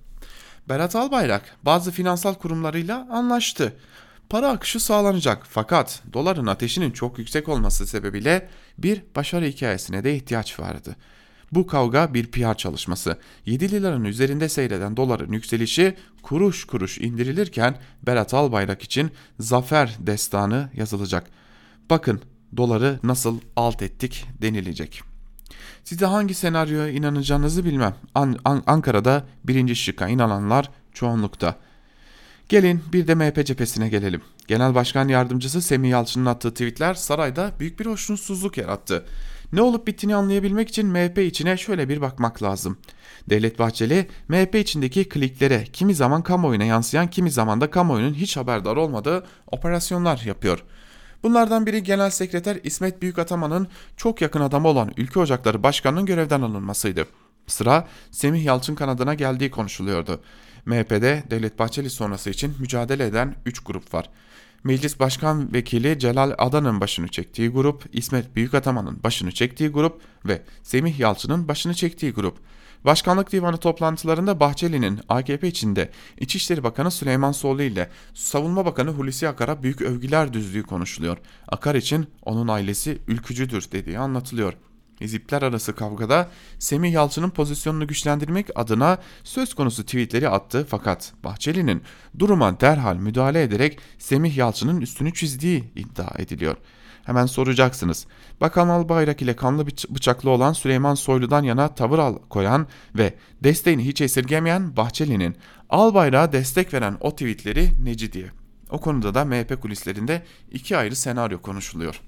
[0.68, 3.76] Berat Albayrak bazı finansal kurumlarıyla anlaştı.
[4.28, 10.60] Para akışı sağlanacak fakat doların ateşinin çok yüksek olması sebebiyle bir başarı hikayesine de ihtiyaç
[10.60, 10.96] vardı.
[11.52, 13.18] Bu kavga bir PR çalışması.
[13.46, 17.76] 7 liranın üzerinde seyreden doların yükselişi kuruş kuruş indirilirken
[18.06, 21.26] Berat Albayrak için zafer destanı yazılacak.
[21.90, 22.20] Bakın
[22.56, 25.02] doları nasıl alt ettik denilecek.
[25.84, 27.94] Size hangi senaryoya inanacağınızı bilmem.
[28.14, 31.56] An- An- Ankara'da birinci şıkka inananlar çoğunlukta.
[32.48, 34.22] Gelin bir de MHP cephesine gelelim.
[34.46, 39.06] Genel Başkan Yardımcısı Semih Yalçın'ın attığı tweetler sarayda büyük bir hoşnutsuzluk yarattı.
[39.52, 42.78] Ne olup bittiğini anlayabilmek için MHP içine şöyle bir bakmak lazım.
[43.30, 48.76] Devlet Bahçeli, MHP içindeki kliklere kimi zaman kamuoyuna yansıyan kimi zaman da kamuoyunun hiç haberdar
[48.76, 50.64] olmadığı operasyonlar yapıyor.
[51.22, 57.06] Bunlardan biri Genel Sekreter İsmet Büyükataman'ın çok yakın adamı olan Ülke Ocakları Başkanı'nın görevden alınmasıydı.
[57.46, 60.20] Sıra Semih Yalçın kanadına geldiği konuşuluyordu.
[60.66, 64.10] MHP'de Devlet Bahçeli sonrası için mücadele eden 3 grup var.
[64.64, 70.98] Meclis Başkan Vekili Celal Adan'ın başını çektiği grup, İsmet Büyükataman'ın başını çektiği grup ve Semih
[70.98, 72.38] Yalçın'ın başını çektiği grup.
[72.84, 75.90] Başkanlık Divanı toplantılarında Bahçeli'nin AKP içinde
[76.20, 81.18] İçişleri Bakanı Süleyman Soylu ile Savunma Bakanı Hulusi Akar'a büyük övgüler düzdüğü konuşuluyor.
[81.48, 84.54] Akar için onun ailesi ülkücüdür dediği anlatılıyor.
[85.00, 91.82] Hizipler arası kavgada Semih Yalçın'ın pozisyonunu güçlendirmek adına söz konusu tweetleri attı fakat Bahçeli'nin
[92.18, 96.56] duruma derhal müdahale ederek Semih Yalçın'ın üstünü çizdiği iddia ediliyor.
[97.04, 98.06] Hemen soracaksınız.
[98.40, 104.00] Bakan Albayrak ile kanlı bıçaklı olan Süleyman Soylu'dan yana tavır al koyan ve desteğini hiç
[104.00, 105.36] esirgemeyen Bahçeli'nin
[105.70, 108.30] Albayrak'a destek veren o tweetleri neci diye.
[108.70, 112.00] O konuda da MHP kulislerinde iki ayrı senaryo konuşuluyor.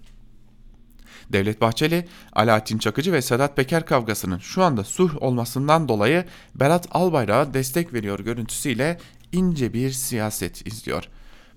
[1.32, 7.54] Devlet Bahçeli, Alaaddin Çakıcı ve Sedat Peker kavgasının şu anda sulh olmasından dolayı Berat Albayrak'a
[7.54, 8.98] destek veriyor görüntüsüyle
[9.32, 11.08] ince bir siyaset izliyor.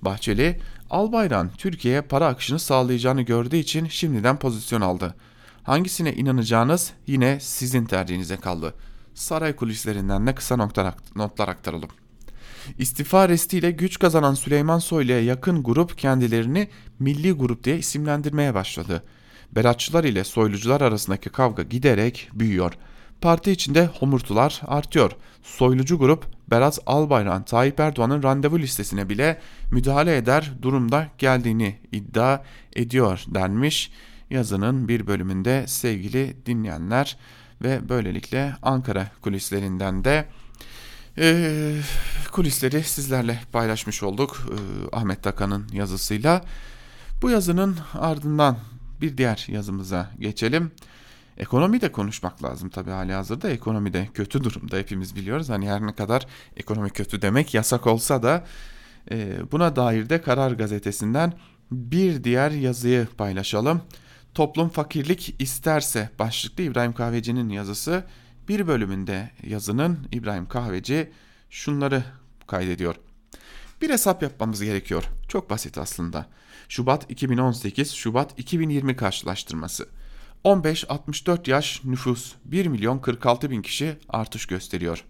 [0.01, 5.15] Bahçeli, Albayrak'ın Türkiye'ye para akışını sağlayacağını gördüğü için şimdiden pozisyon aldı.
[5.63, 8.73] Hangisine inanacağınız yine sizin tercihinize kaldı.
[9.13, 10.55] Saray kulislerinden de kısa
[11.15, 11.89] notlar, aktaralım.
[12.77, 16.67] İstifa restiyle güç kazanan Süleyman Soylu'ya yakın grup kendilerini
[16.99, 19.03] milli grup diye isimlendirmeye başladı.
[19.51, 22.73] Beratçılar ile soylucular arasındaki kavga giderek büyüyor.
[23.21, 25.11] Parti içinde homurtular artıyor.
[25.43, 32.43] Soylucu grup Berat Albayrak'ın Tayyip Erdoğan'ın randevu listesine bile müdahale eder durumda geldiğini iddia
[32.75, 33.91] ediyor denmiş
[34.29, 37.17] yazının bir bölümünde sevgili dinleyenler
[37.61, 40.25] ve böylelikle Ankara kulislerinden de
[41.17, 41.73] e,
[42.31, 44.55] kulisleri sizlerle paylaşmış olduk e,
[44.95, 46.45] Ahmet Takan'ın yazısıyla.
[47.21, 48.57] Bu yazının ardından
[49.01, 50.71] bir diğer yazımıza geçelim.
[51.37, 53.49] Ekonomi de konuşmak lazım tabii hali hazırda.
[53.49, 55.49] Ekonomi de kötü durumda hepimiz biliyoruz.
[55.49, 58.45] Hani her ne kadar ekonomi kötü demek yasak olsa da
[59.11, 61.33] e, buna dair de Karar Gazetesi'nden
[61.71, 63.81] bir diğer yazıyı paylaşalım.
[64.33, 68.03] Toplum fakirlik isterse başlıklı İbrahim Kahveci'nin yazısı.
[68.47, 71.11] Bir bölümünde yazının İbrahim Kahveci
[71.49, 72.03] şunları
[72.47, 72.95] kaydediyor.
[73.81, 75.03] Bir hesap yapmamız gerekiyor.
[75.27, 76.25] Çok basit aslında.
[76.69, 79.87] Şubat 2018 Şubat 2020 karşılaştırması.
[80.45, 85.03] 15-64 yaş nüfus 1 milyon 46 bin kişi artış gösteriyor.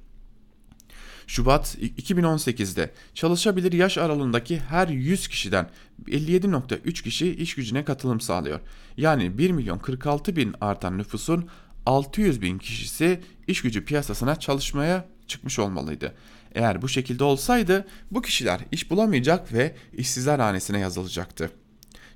[1.28, 5.70] Şubat 2018'de çalışabilir yaş aralığındaki her 100 kişiden
[6.08, 8.60] 57.3 kişi iş gücüne katılım sağlıyor.
[8.98, 11.49] Yani 1 milyon 46 bin artan nüfusun
[11.86, 16.14] 600 bin kişisi iş gücü piyasasına çalışmaya çıkmış olmalıydı.
[16.56, 21.51] Eğer bu şekilde olsaydı bu kişiler iş bulamayacak ve işsizler hanesine yazılacaktı.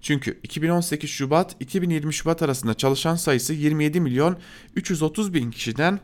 [0.01, 4.37] Çünkü 2018 Şubat 2020 Şubat arasında çalışan sayısı 27 milyon
[4.75, 5.99] 330 bin kişiden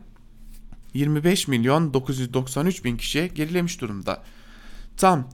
[0.94, 4.22] 25 milyon 993 bin kişiye gerilemiş durumda.
[4.96, 5.28] Tam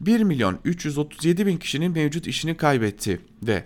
[0.00, 3.64] 1 milyon 337 bin kişinin mevcut işini kaybetti ve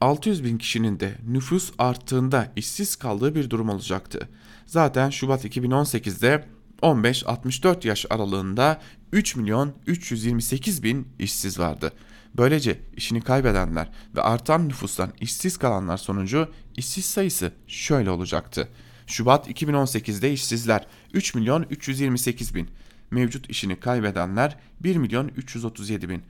[0.00, 4.28] 600 bin kişinin de nüfus arttığında işsiz kaldığı bir durum olacaktı.
[4.66, 6.44] Zaten Şubat 2018'de
[6.82, 8.80] 15-64 yaş aralığında
[9.12, 11.92] 3 milyon 328 bin işsiz vardı.
[12.38, 18.68] Böylece işini kaybedenler ve artan nüfustan işsiz kalanlar sonucu işsiz sayısı şöyle olacaktı.
[19.06, 22.70] Şubat 2018'de işsizler 3 milyon 328 bin.
[23.10, 26.22] Mevcut işini kaybedenler 1 milyon 337 bin.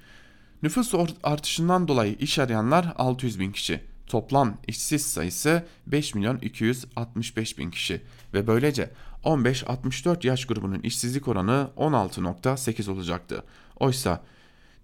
[0.62, 3.80] Nüfus artışından dolayı iş arayanlar 600 bin kişi.
[4.07, 8.02] Toplam işsiz sayısı 5 milyon 265 bin kişi
[8.34, 8.90] ve böylece
[9.24, 13.44] 15-64 yaş grubunun işsizlik oranı 16.8 olacaktı.
[13.76, 14.22] Oysa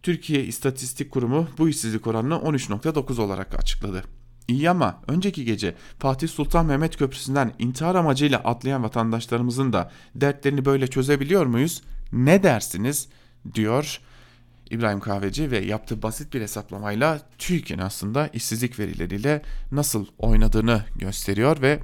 [0.02, 4.04] Türkiye İstatistik Kurumu bu işsizlik oranını 13.9 olarak açıkladı.
[4.48, 10.86] İyi ama önceki gece Fatih Sultan Mehmet Köprüsü'nden intihar amacıyla atlayan vatandaşlarımızın da dertlerini böyle
[10.86, 11.82] çözebiliyor muyuz?
[12.12, 13.08] Ne dersiniz?
[13.54, 14.00] diyor
[14.70, 19.42] İbrahim Kahveci ve yaptığı basit bir hesaplamayla TÜİK'in aslında işsizlik verileriyle
[19.72, 21.80] nasıl oynadığını gösteriyor ve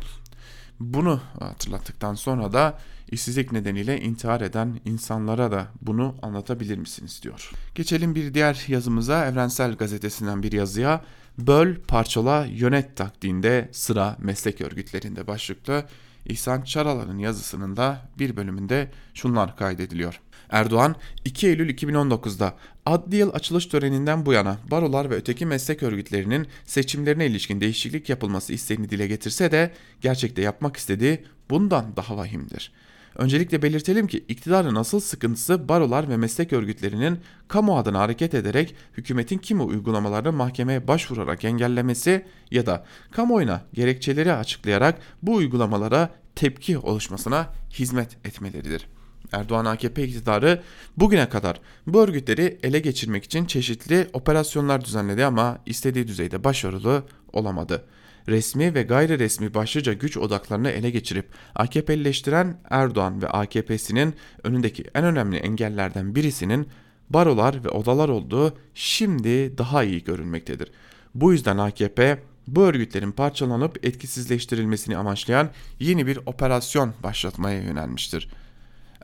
[0.80, 2.78] bunu hatırlattıktan sonra da
[3.12, 7.50] işsizlik nedeniyle intihar eden insanlara da bunu anlatabilir misiniz diyor.
[7.74, 11.04] Geçelim bir diğer yazımıza Evrensel Gazetesi'nden bir yazıya.
[11.38, 15.84] Böl, parçala, yönet taktiğinde sıra meslek örgütlerinde başlıklı
[16.26, 20.20] İhsan Çaralan'ın yazısının da bir bölümünde şunlar kaydediliyor.
[20.50, 22.54] Erdoğan 2 Eylül 2019'da
[22.86, 28.52] adli yıl açılış töreninden bu yana barolar ve öteki meslek örgütlerinin seçimlerine ilişkin değişiklik yapılması
[28.52, 32.72] isteğini dile getirse de gerçekte yapmak istediği bundan daha vahimdir.
[33.16, 39.38] Öncelikle belirtelim ki iktidarın asıl sıkıntısı barolar ve meslek örgütlerinin kamu adına hareket ederek hükümetin
[39.38, 48.26] kimi uygulamalarını mahkemeye başvurarak engellemesi ya da kamuoyuna gerekçeleri açıklayarak bu uygulamalara tepki oluşmasına hizmet
[48.26, 48.86] etmeleridir.
[49.32, 50.62] Erdoğan AKP iktidarı
[50.96, 57.02] bugüne kadar bu örgütleri ele geçirmek için çeşitli operasyonlar düzenledi ama istediği düzeyde başarılı
[57.32, 57.84] olamadı.
[58.28, 65.04] Resmi ve gayri resmi başlıca güç odaklarını ele geçirip AKP'lileştiren Erdoğan ve AKP'sinin önündeki en
[65.04, 66.68] önemli engellerden birisinin
[67.10, 70.70] barolar ve odalar olduğu şimdi daha iyi görülmektedir.
[71.14, 75.50] Bu yüzden AKP bu örgütlerin parçalanıp etkisizleştirilmesini amaçlayan
[75.80, 78.28] yeni bir operasyon başlatmaya yönelmiştir.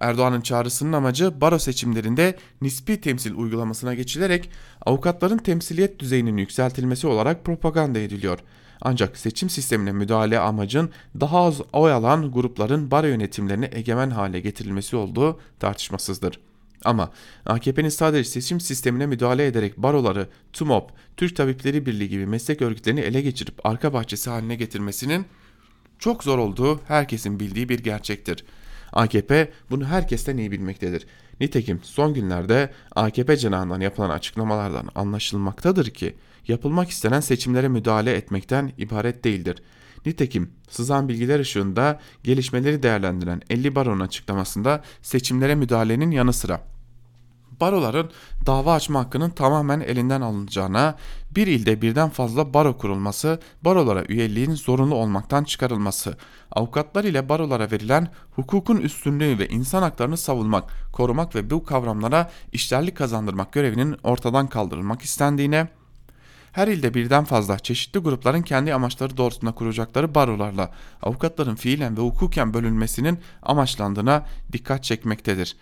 [0.00, 4.50] Erdoğan'ın çağrısının amacı baro seçimlerinde nispi temsil uygulamasına geçilerek
[4.86, 8.38] avukatların temsiliyet düzeyinin yükseltilmesi olarak propaganda ediliyor.
[8.84, 14.96] Ancak seçim sistemine müdahale amacın daha az oy alan grupların baro yönetimlerine egemen hale getirilmesi
[14.96, 16.40] olduğu tartışmasızdır.
[16.84, 17.10] Ama
[17.46, 23.20] AKP'nin sadece seçim sistemine müdahale ederek baroları, TUMOP, Türk Tabipleri Birliği gibi meslek örgütlerini ele
[23.20, 25.26] geçirip arka bahçesi haline getirmesinin
[25.98, 28.44] çok zor olduğu herkesin bildiği bir gerçektir.
[28.92, 31.06] AKP bunu herkesten iyi bilmektedir.
[31.40, 36.14] Nitekim son günlerde AKP cenahından yapılan açıklamalardan anlaşılmaktadır ki
[36.48, 39.62] yapılmak istenen seçimlere müdahale etmekten ibaret değildir.
[40.06, 46.74] Nitekim sızan bilgiler ışığında gelişmeleri değerlendiren 50 baronun açıklamasında seçimlere müdahalenin yanı sıra
[47.60, 48.10] baroların
[48.46, 50.96] dava açma hakkının tamamen elinden alınacağına,
[51.30, 56.18] bir ilde birden fazla baro kurulması, barolara üyeliğin zorunlu olmaktan çıkarılması,
[56.52, 62.96] avukatlar ile barolara verilen hukukun üstünlüğü ve insan haklarını savunmak, korumak ve bu kavramlara işlerlik
[62.96, 65.68] kazandırmak görevinin ortadan kaldırılmak istendiğine,
[66.54, 70.70] her ilde birden fazla çeşitli grupların kendi amaçları doğrultusunda kuracakları barolarla
[71.02, 75.56] avukatların fiilen ve hukuken bölünmesinin amaçlandığına dikkat çekmektedir.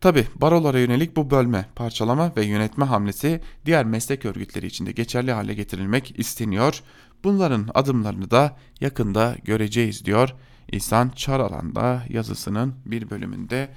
[0.00, 5.54] Tabi barolara yönelik bu bölme, parçalama ve yönetme hamlesi diğer meslek örgütleri içinde geçerli hale
[5.54, 6.82] getirilmek isteniyor.
[7.24, 10.34] Bunların adımlarını da yakında göreceğiz diyor
[10.72, 13.68] İhsan Çaralan'da yazısının bir bölümünde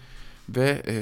[0.49, 0.95] ve e,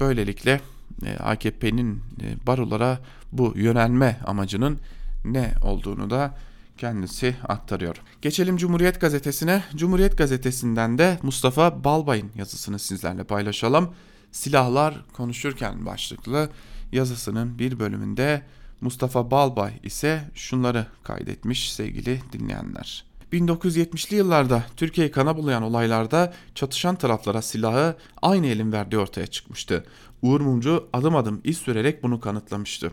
[0.00, 0.60] böylelikle
[1.06, 2.98] AKP'nin e, barolara
[3.32, 4.78] bu yönelme amacının
[5.24, 6.34] ne olduğunu da
[6.78, 7.96] kendisi aktarıyor.
[8.22, 9.62] Geçelim Cumhuriyet Gazetesi'ne.
[9.76, 13.94] Cumhuriyet Gazetesi'nden de Mustafa Balbay'ın yazısını sizlerle paylaşalım.
[14.32, 16.50] Silahlar konuşurken başlıklı
[16.92, 18.42] yazısının bir bölümünde
[18.80, 23.08] Mustafa Balbay ise şunları kaydetmiş sevgili dinleyenler.
[23.32, 29.84] 1970'li yıllarda Türkiye'yi kana bulayan olaylarda çatışan taraflara silahı aynı elin verdiği ortaya çıkmıştı.
[30.22, 32.92] Uğur Mumcu adım adım iz sürerek bunu kanıtlamıştı.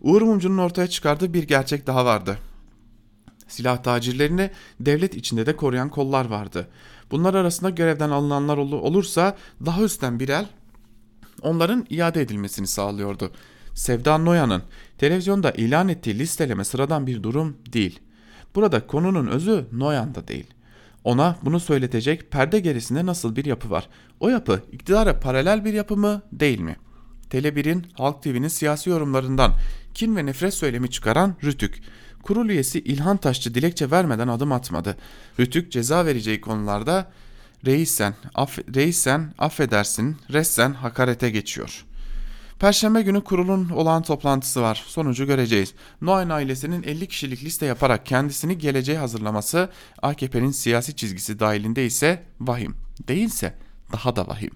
[0.00, 2.38] Uğur Mumcu'nun ortaya çıkardığı bir gerçek daha vardı.
[3.48, 4.50] Silah tacirlerini
[4.80, 6.68] devlet içinde de koruyan kollar vardı.
[7.10, 10.46] Bunlar arasında görevden alınanlar olursa daha üstten bir el
[11.42, 13.30] onların iade edilmesini sağlıyordu.
[13.74, 14.62] Sevda Noyan'ın
[14.98, 18.00] televizyonda ilan ettiği listeleme sıradan bir durum değil.
[18.54, 20.46] Burada konunun özü Noyan'da değil.
[21.04, 23.88] Ona bunu söyletecek perde gerisinde nasıl bir yapı var?
[24.20, 26.76] O yapı iktidara paralel bir yapı mı değil mi?
[27.30, 29.52] Tele1'in Halk TV'nin siyasi yorumlarından
[29.94, 31.82] kin ve nefret söylemi çıkaran Rütük.
[32.22, 34.96] Kurul üyesi İlhan Taşçı dilekçe vermeden adım atmadı.
[35.40, 37.10] Rütük ceza vereceği konularda
[37.66, 41.84] Reisen, aff reisen affedersin, ressen hakarete geçiyor.
[42.62, 44.84] Perşembe günü kurulun olağan toplantısı var.
[44.86, 45.74] Sonucu göreceğiz.
[46.02, 49.68] Noyan ailesinin 50 kişilik liste yaparak kendisini geleceğe hazırlaması
[50.02, 52.74] AKP'nin siyasi çizgisi dahilinde ise vahim.
[53.08, 53.54] Değilse
[53.92, 54.50] daha da vahim.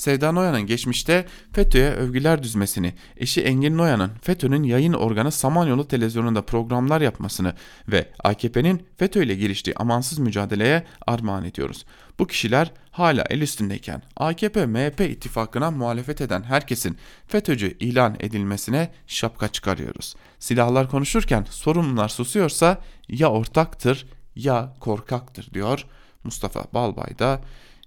[0.00, 7.00] Sevda Noyan'ın geçmişte FETÖ'ye övgüler düzmesini, eşi Engin Noyan'ın FETÖ'nün yayın organı Samanyolu televizyonunda programlar
[7.00, 7.54] yapmasını
[7.88, 11.84] ve AKP'nin FETÖ ile giriştiği amansız mücadeleye armağan ediyoruz.
[12.18, 16.96] Bu kişiler hala el üstündeyken AKP-MHP ittifakına muhalefet eden herkesin
[17.26, 20.14] FETÖ'cü ilan edilmesine şapka çıkarıyoruz.
[20.38, 22.78] Silahlar konuşurken sorumlular susuyorsa
[23.08, 25.86] ya ortaktır ya korkaktır diyor
[26.24, 27.40] Mustafa Balbay da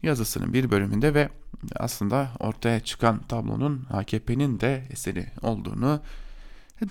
[0.04, 1.30] yazısının bir bölümünde ve
[1.76, 6.02] aslında ortaya çıkan tablonun AKP'nin de eseri olduğunu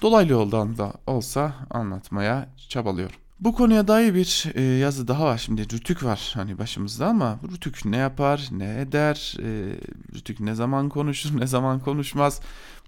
[0.03, 3.11] dolaylı yoldan da olsa anlatmaya çabalıyor.
[3.41, 5.39] Bu konuya dair bir e, yazı daha var.
[5.39, 9.77] Şimdi Rütük var hani başımızda ama Rütük ne yapar, ne eder, e,
[10.15, 12.41] Rütük ne zaman konuşur, ne zaman konuşmaz.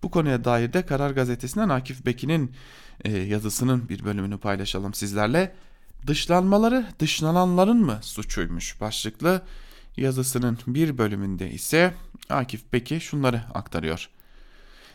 [0.02, 2.52] Bu konuya dair de Karar Gazetesi'nden Akif Beki'nin
[3.04, 5.54] e, yazısının bir bölümünü paylaşalım sizlerle.
[6.06, 9.42] Dışlanmaları dışlananların mı suçuymuş başlıklı
[9.96, 11.94] yazısının bir bölümünde ise
[12.30, 14.08] Akif Beki şunları aktarıyor.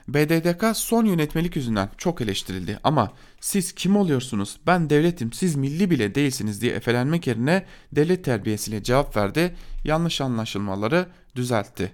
[0.07, 6.15] BDDK son yönetmelik yüzünden çok eleştirildi ama siz kim oluyorsunuz ben devletim siz milli bile
[6.15, 11.91] değilsiniz diye efelenmek yerine devlet terbiyesiyle cevap verdi yanlış anlaşılmaları düzeltti.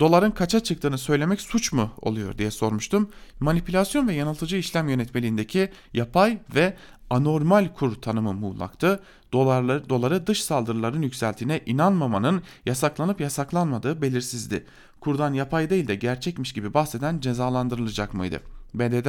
[0.00, 3.10] Doların kaça çıktığını söylemek suç mu oluyor diye sormuştum.
[3.40, 6.76] Manipülasyon ve yanıltıcı işlem yönetmeliğindeki yapay ve
[7.12, 9.00] anormal kur tanımı muğlaktı.
[9.32, 14.66] Dolarları, doları dış saldırıların yükseltiğine inanmamanın yasaklanıp yasaklanmadığı belirsizdi.
[15.00, 18.40] Kurdan yapay değil de gerçekmiş gibi bahseden cezalandırılacak mıydı?
[18.74, 19.06] BDD,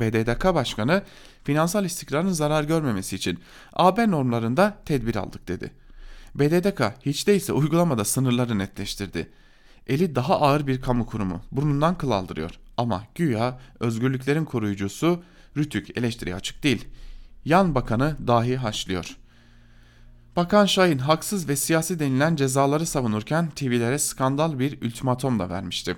[0.00, 1.02] BDDK Başkanı
[1.44, 3.38] finansal istikrarın zarar görmemesi için
[3.72, 5.70] AB normlarında tedbir aldık dedi.
[6.34, 9.30] BDDK hiç değilse uygulamada sınırları netleştirdi.
[9.86, 15.22] Eli daha ağır bir kamu kurumu burnundan kıl aldırıyor ama güya özgürlüklerin koruyucusu
[15.56, 16.86] Rütük eleştiriye açık değil
[17.46, 19.16] yan bakanı dahi haşlıyor.
[20.36, 25.96] Bakan Şahin haksız ve siyasi denilen cezaları savunurken TV'lere skandal bir ultimatom da vermişti.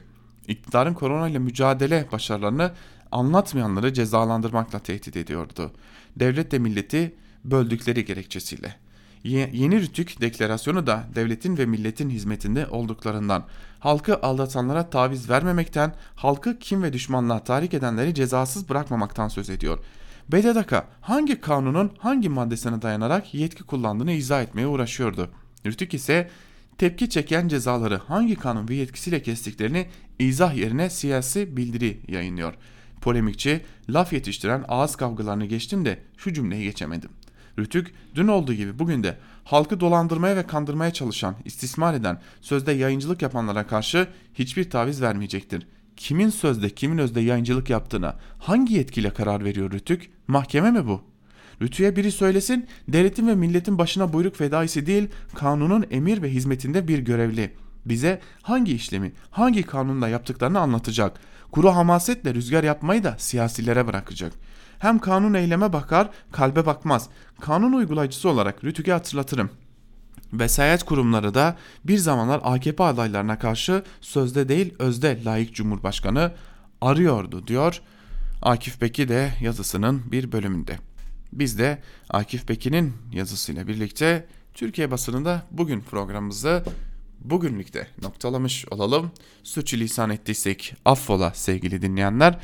[0.49, 2.73] İktidarın koronayla mücadele başarılarını
[3.13, 5.73] anlatmayanları cezalandırmakla tehdit ediyordu.
[6.17, 8.77] Devlet de milleti böldükleri gerekçesiyle.
[9.25, 13.45] Yeni Rütük deklarasyonu da devletin ve milletin hizmetinde olduklarından,
[13.79, 19.79] halkı aldatanlara taviz vermemekten, halkı kim ve düşmanlığa tahrik edenleri cezasız bırakmamaktan söz ediyor.
[20.33, 25.31] BDDK hangi kanunun hangi maddesine dayanarak yetki kullandığını izah etmeye uğraşıyordu.
[25.67, 26.31] Rütük ise
[26.79, 29.87] tepki çeken cezaları hangi kanun ve yetkisiyle kestiklerini
[30.19, 32.55] izah yerine siyasi bildiri yayınlıyor.
[33.01, 37.11] Polemikçi laf yetiştiren ağız kavgalarını geçtim de şu cümleyi geçemedim.
[37.59, 43.23] Rütük dün olduğu gibi bugün de halkı dolandırmaya ve kandırmaya çalışan, istismar eden, sözde yayıncılık
[43.23, 45.67] yapanlara karşı hiçbir taviz vermeyecektir
[45.99, 50.11] kimin sözde kimin özde yayıncılık yaptığına hangi yetkiyle karar veriyor Rütük?
[50.29, 51.03] Mahkeme mi bu?
[51.63, 56.99] Rütü'ye biri söylesin devletin ve milletin başına buyruk fedaisi değil kanunun emir ve hizmetinde bir
[56.99, 57.55] görevli.
[57.87, 61.21] Bize hangi işlemi hangi kanunla yaptıklarını anlatacak.
[61.51, 64.33] Kuru hamasetle rüzgar yapmayı da siyasilere bırakacak.
[64.79, 67.09] Hem kanun eyleme bakar kalbe bakmaz.
[67.41, 69.51] Kanun uygulayıcısı olarak Rütük'e hatırlatırım.
[70.33, 76.33] Vesayet kurumları da bir zamanlar AKP adaylarına karşı sözde değil özde layık cumhurbaşkanı
[76.81, 77.83] arıyordu diyor
[78.43, 80.79] Akif Beki de yazısının bir bölümünde.
[81.33, 86.65] Biz de Akif Beki'nin yazısıyla birlikte Türkiye basınında bugün programımızı
[87.21, 89.11] bugünlükte noktalamış olalım.
[89.43, 92.39] Sürçülisan ettiysek affola sevgili dinleyenler.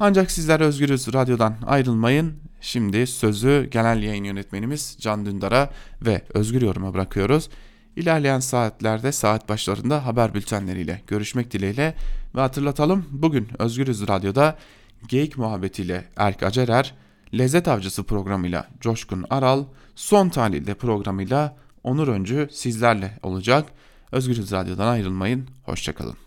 [0.00, 2.34] Ancak sizler Özgürüz Radyo'dan ayrılmayın.
[2.60, 5.70] Şimdi sözü genel yayın yönetmenimiz Can Dündar'a
[6.02, 7.48] ve Özgür Yorum'a bırakıyoruz.
[7.96, 11.94] İlerleyen saatlerde saat başlarında haber bültenleriyle görüşmek dileğiyle
[12.34, 14.58] ve hatırlatalım bugün Özgürüz Radyo'da
[15.08, 16.94] Geyik Muhabbetiyle Erk Acerer,
[17.34, 23.68] Lezzet Avcısı programıyla Coşkun Aral, Son Tahlilde programıyla Onur Öncü sizlerle olacak.
[24.12, 26.18] Özgürüz Radyo'dan ayrılmayın, hoşçakalın.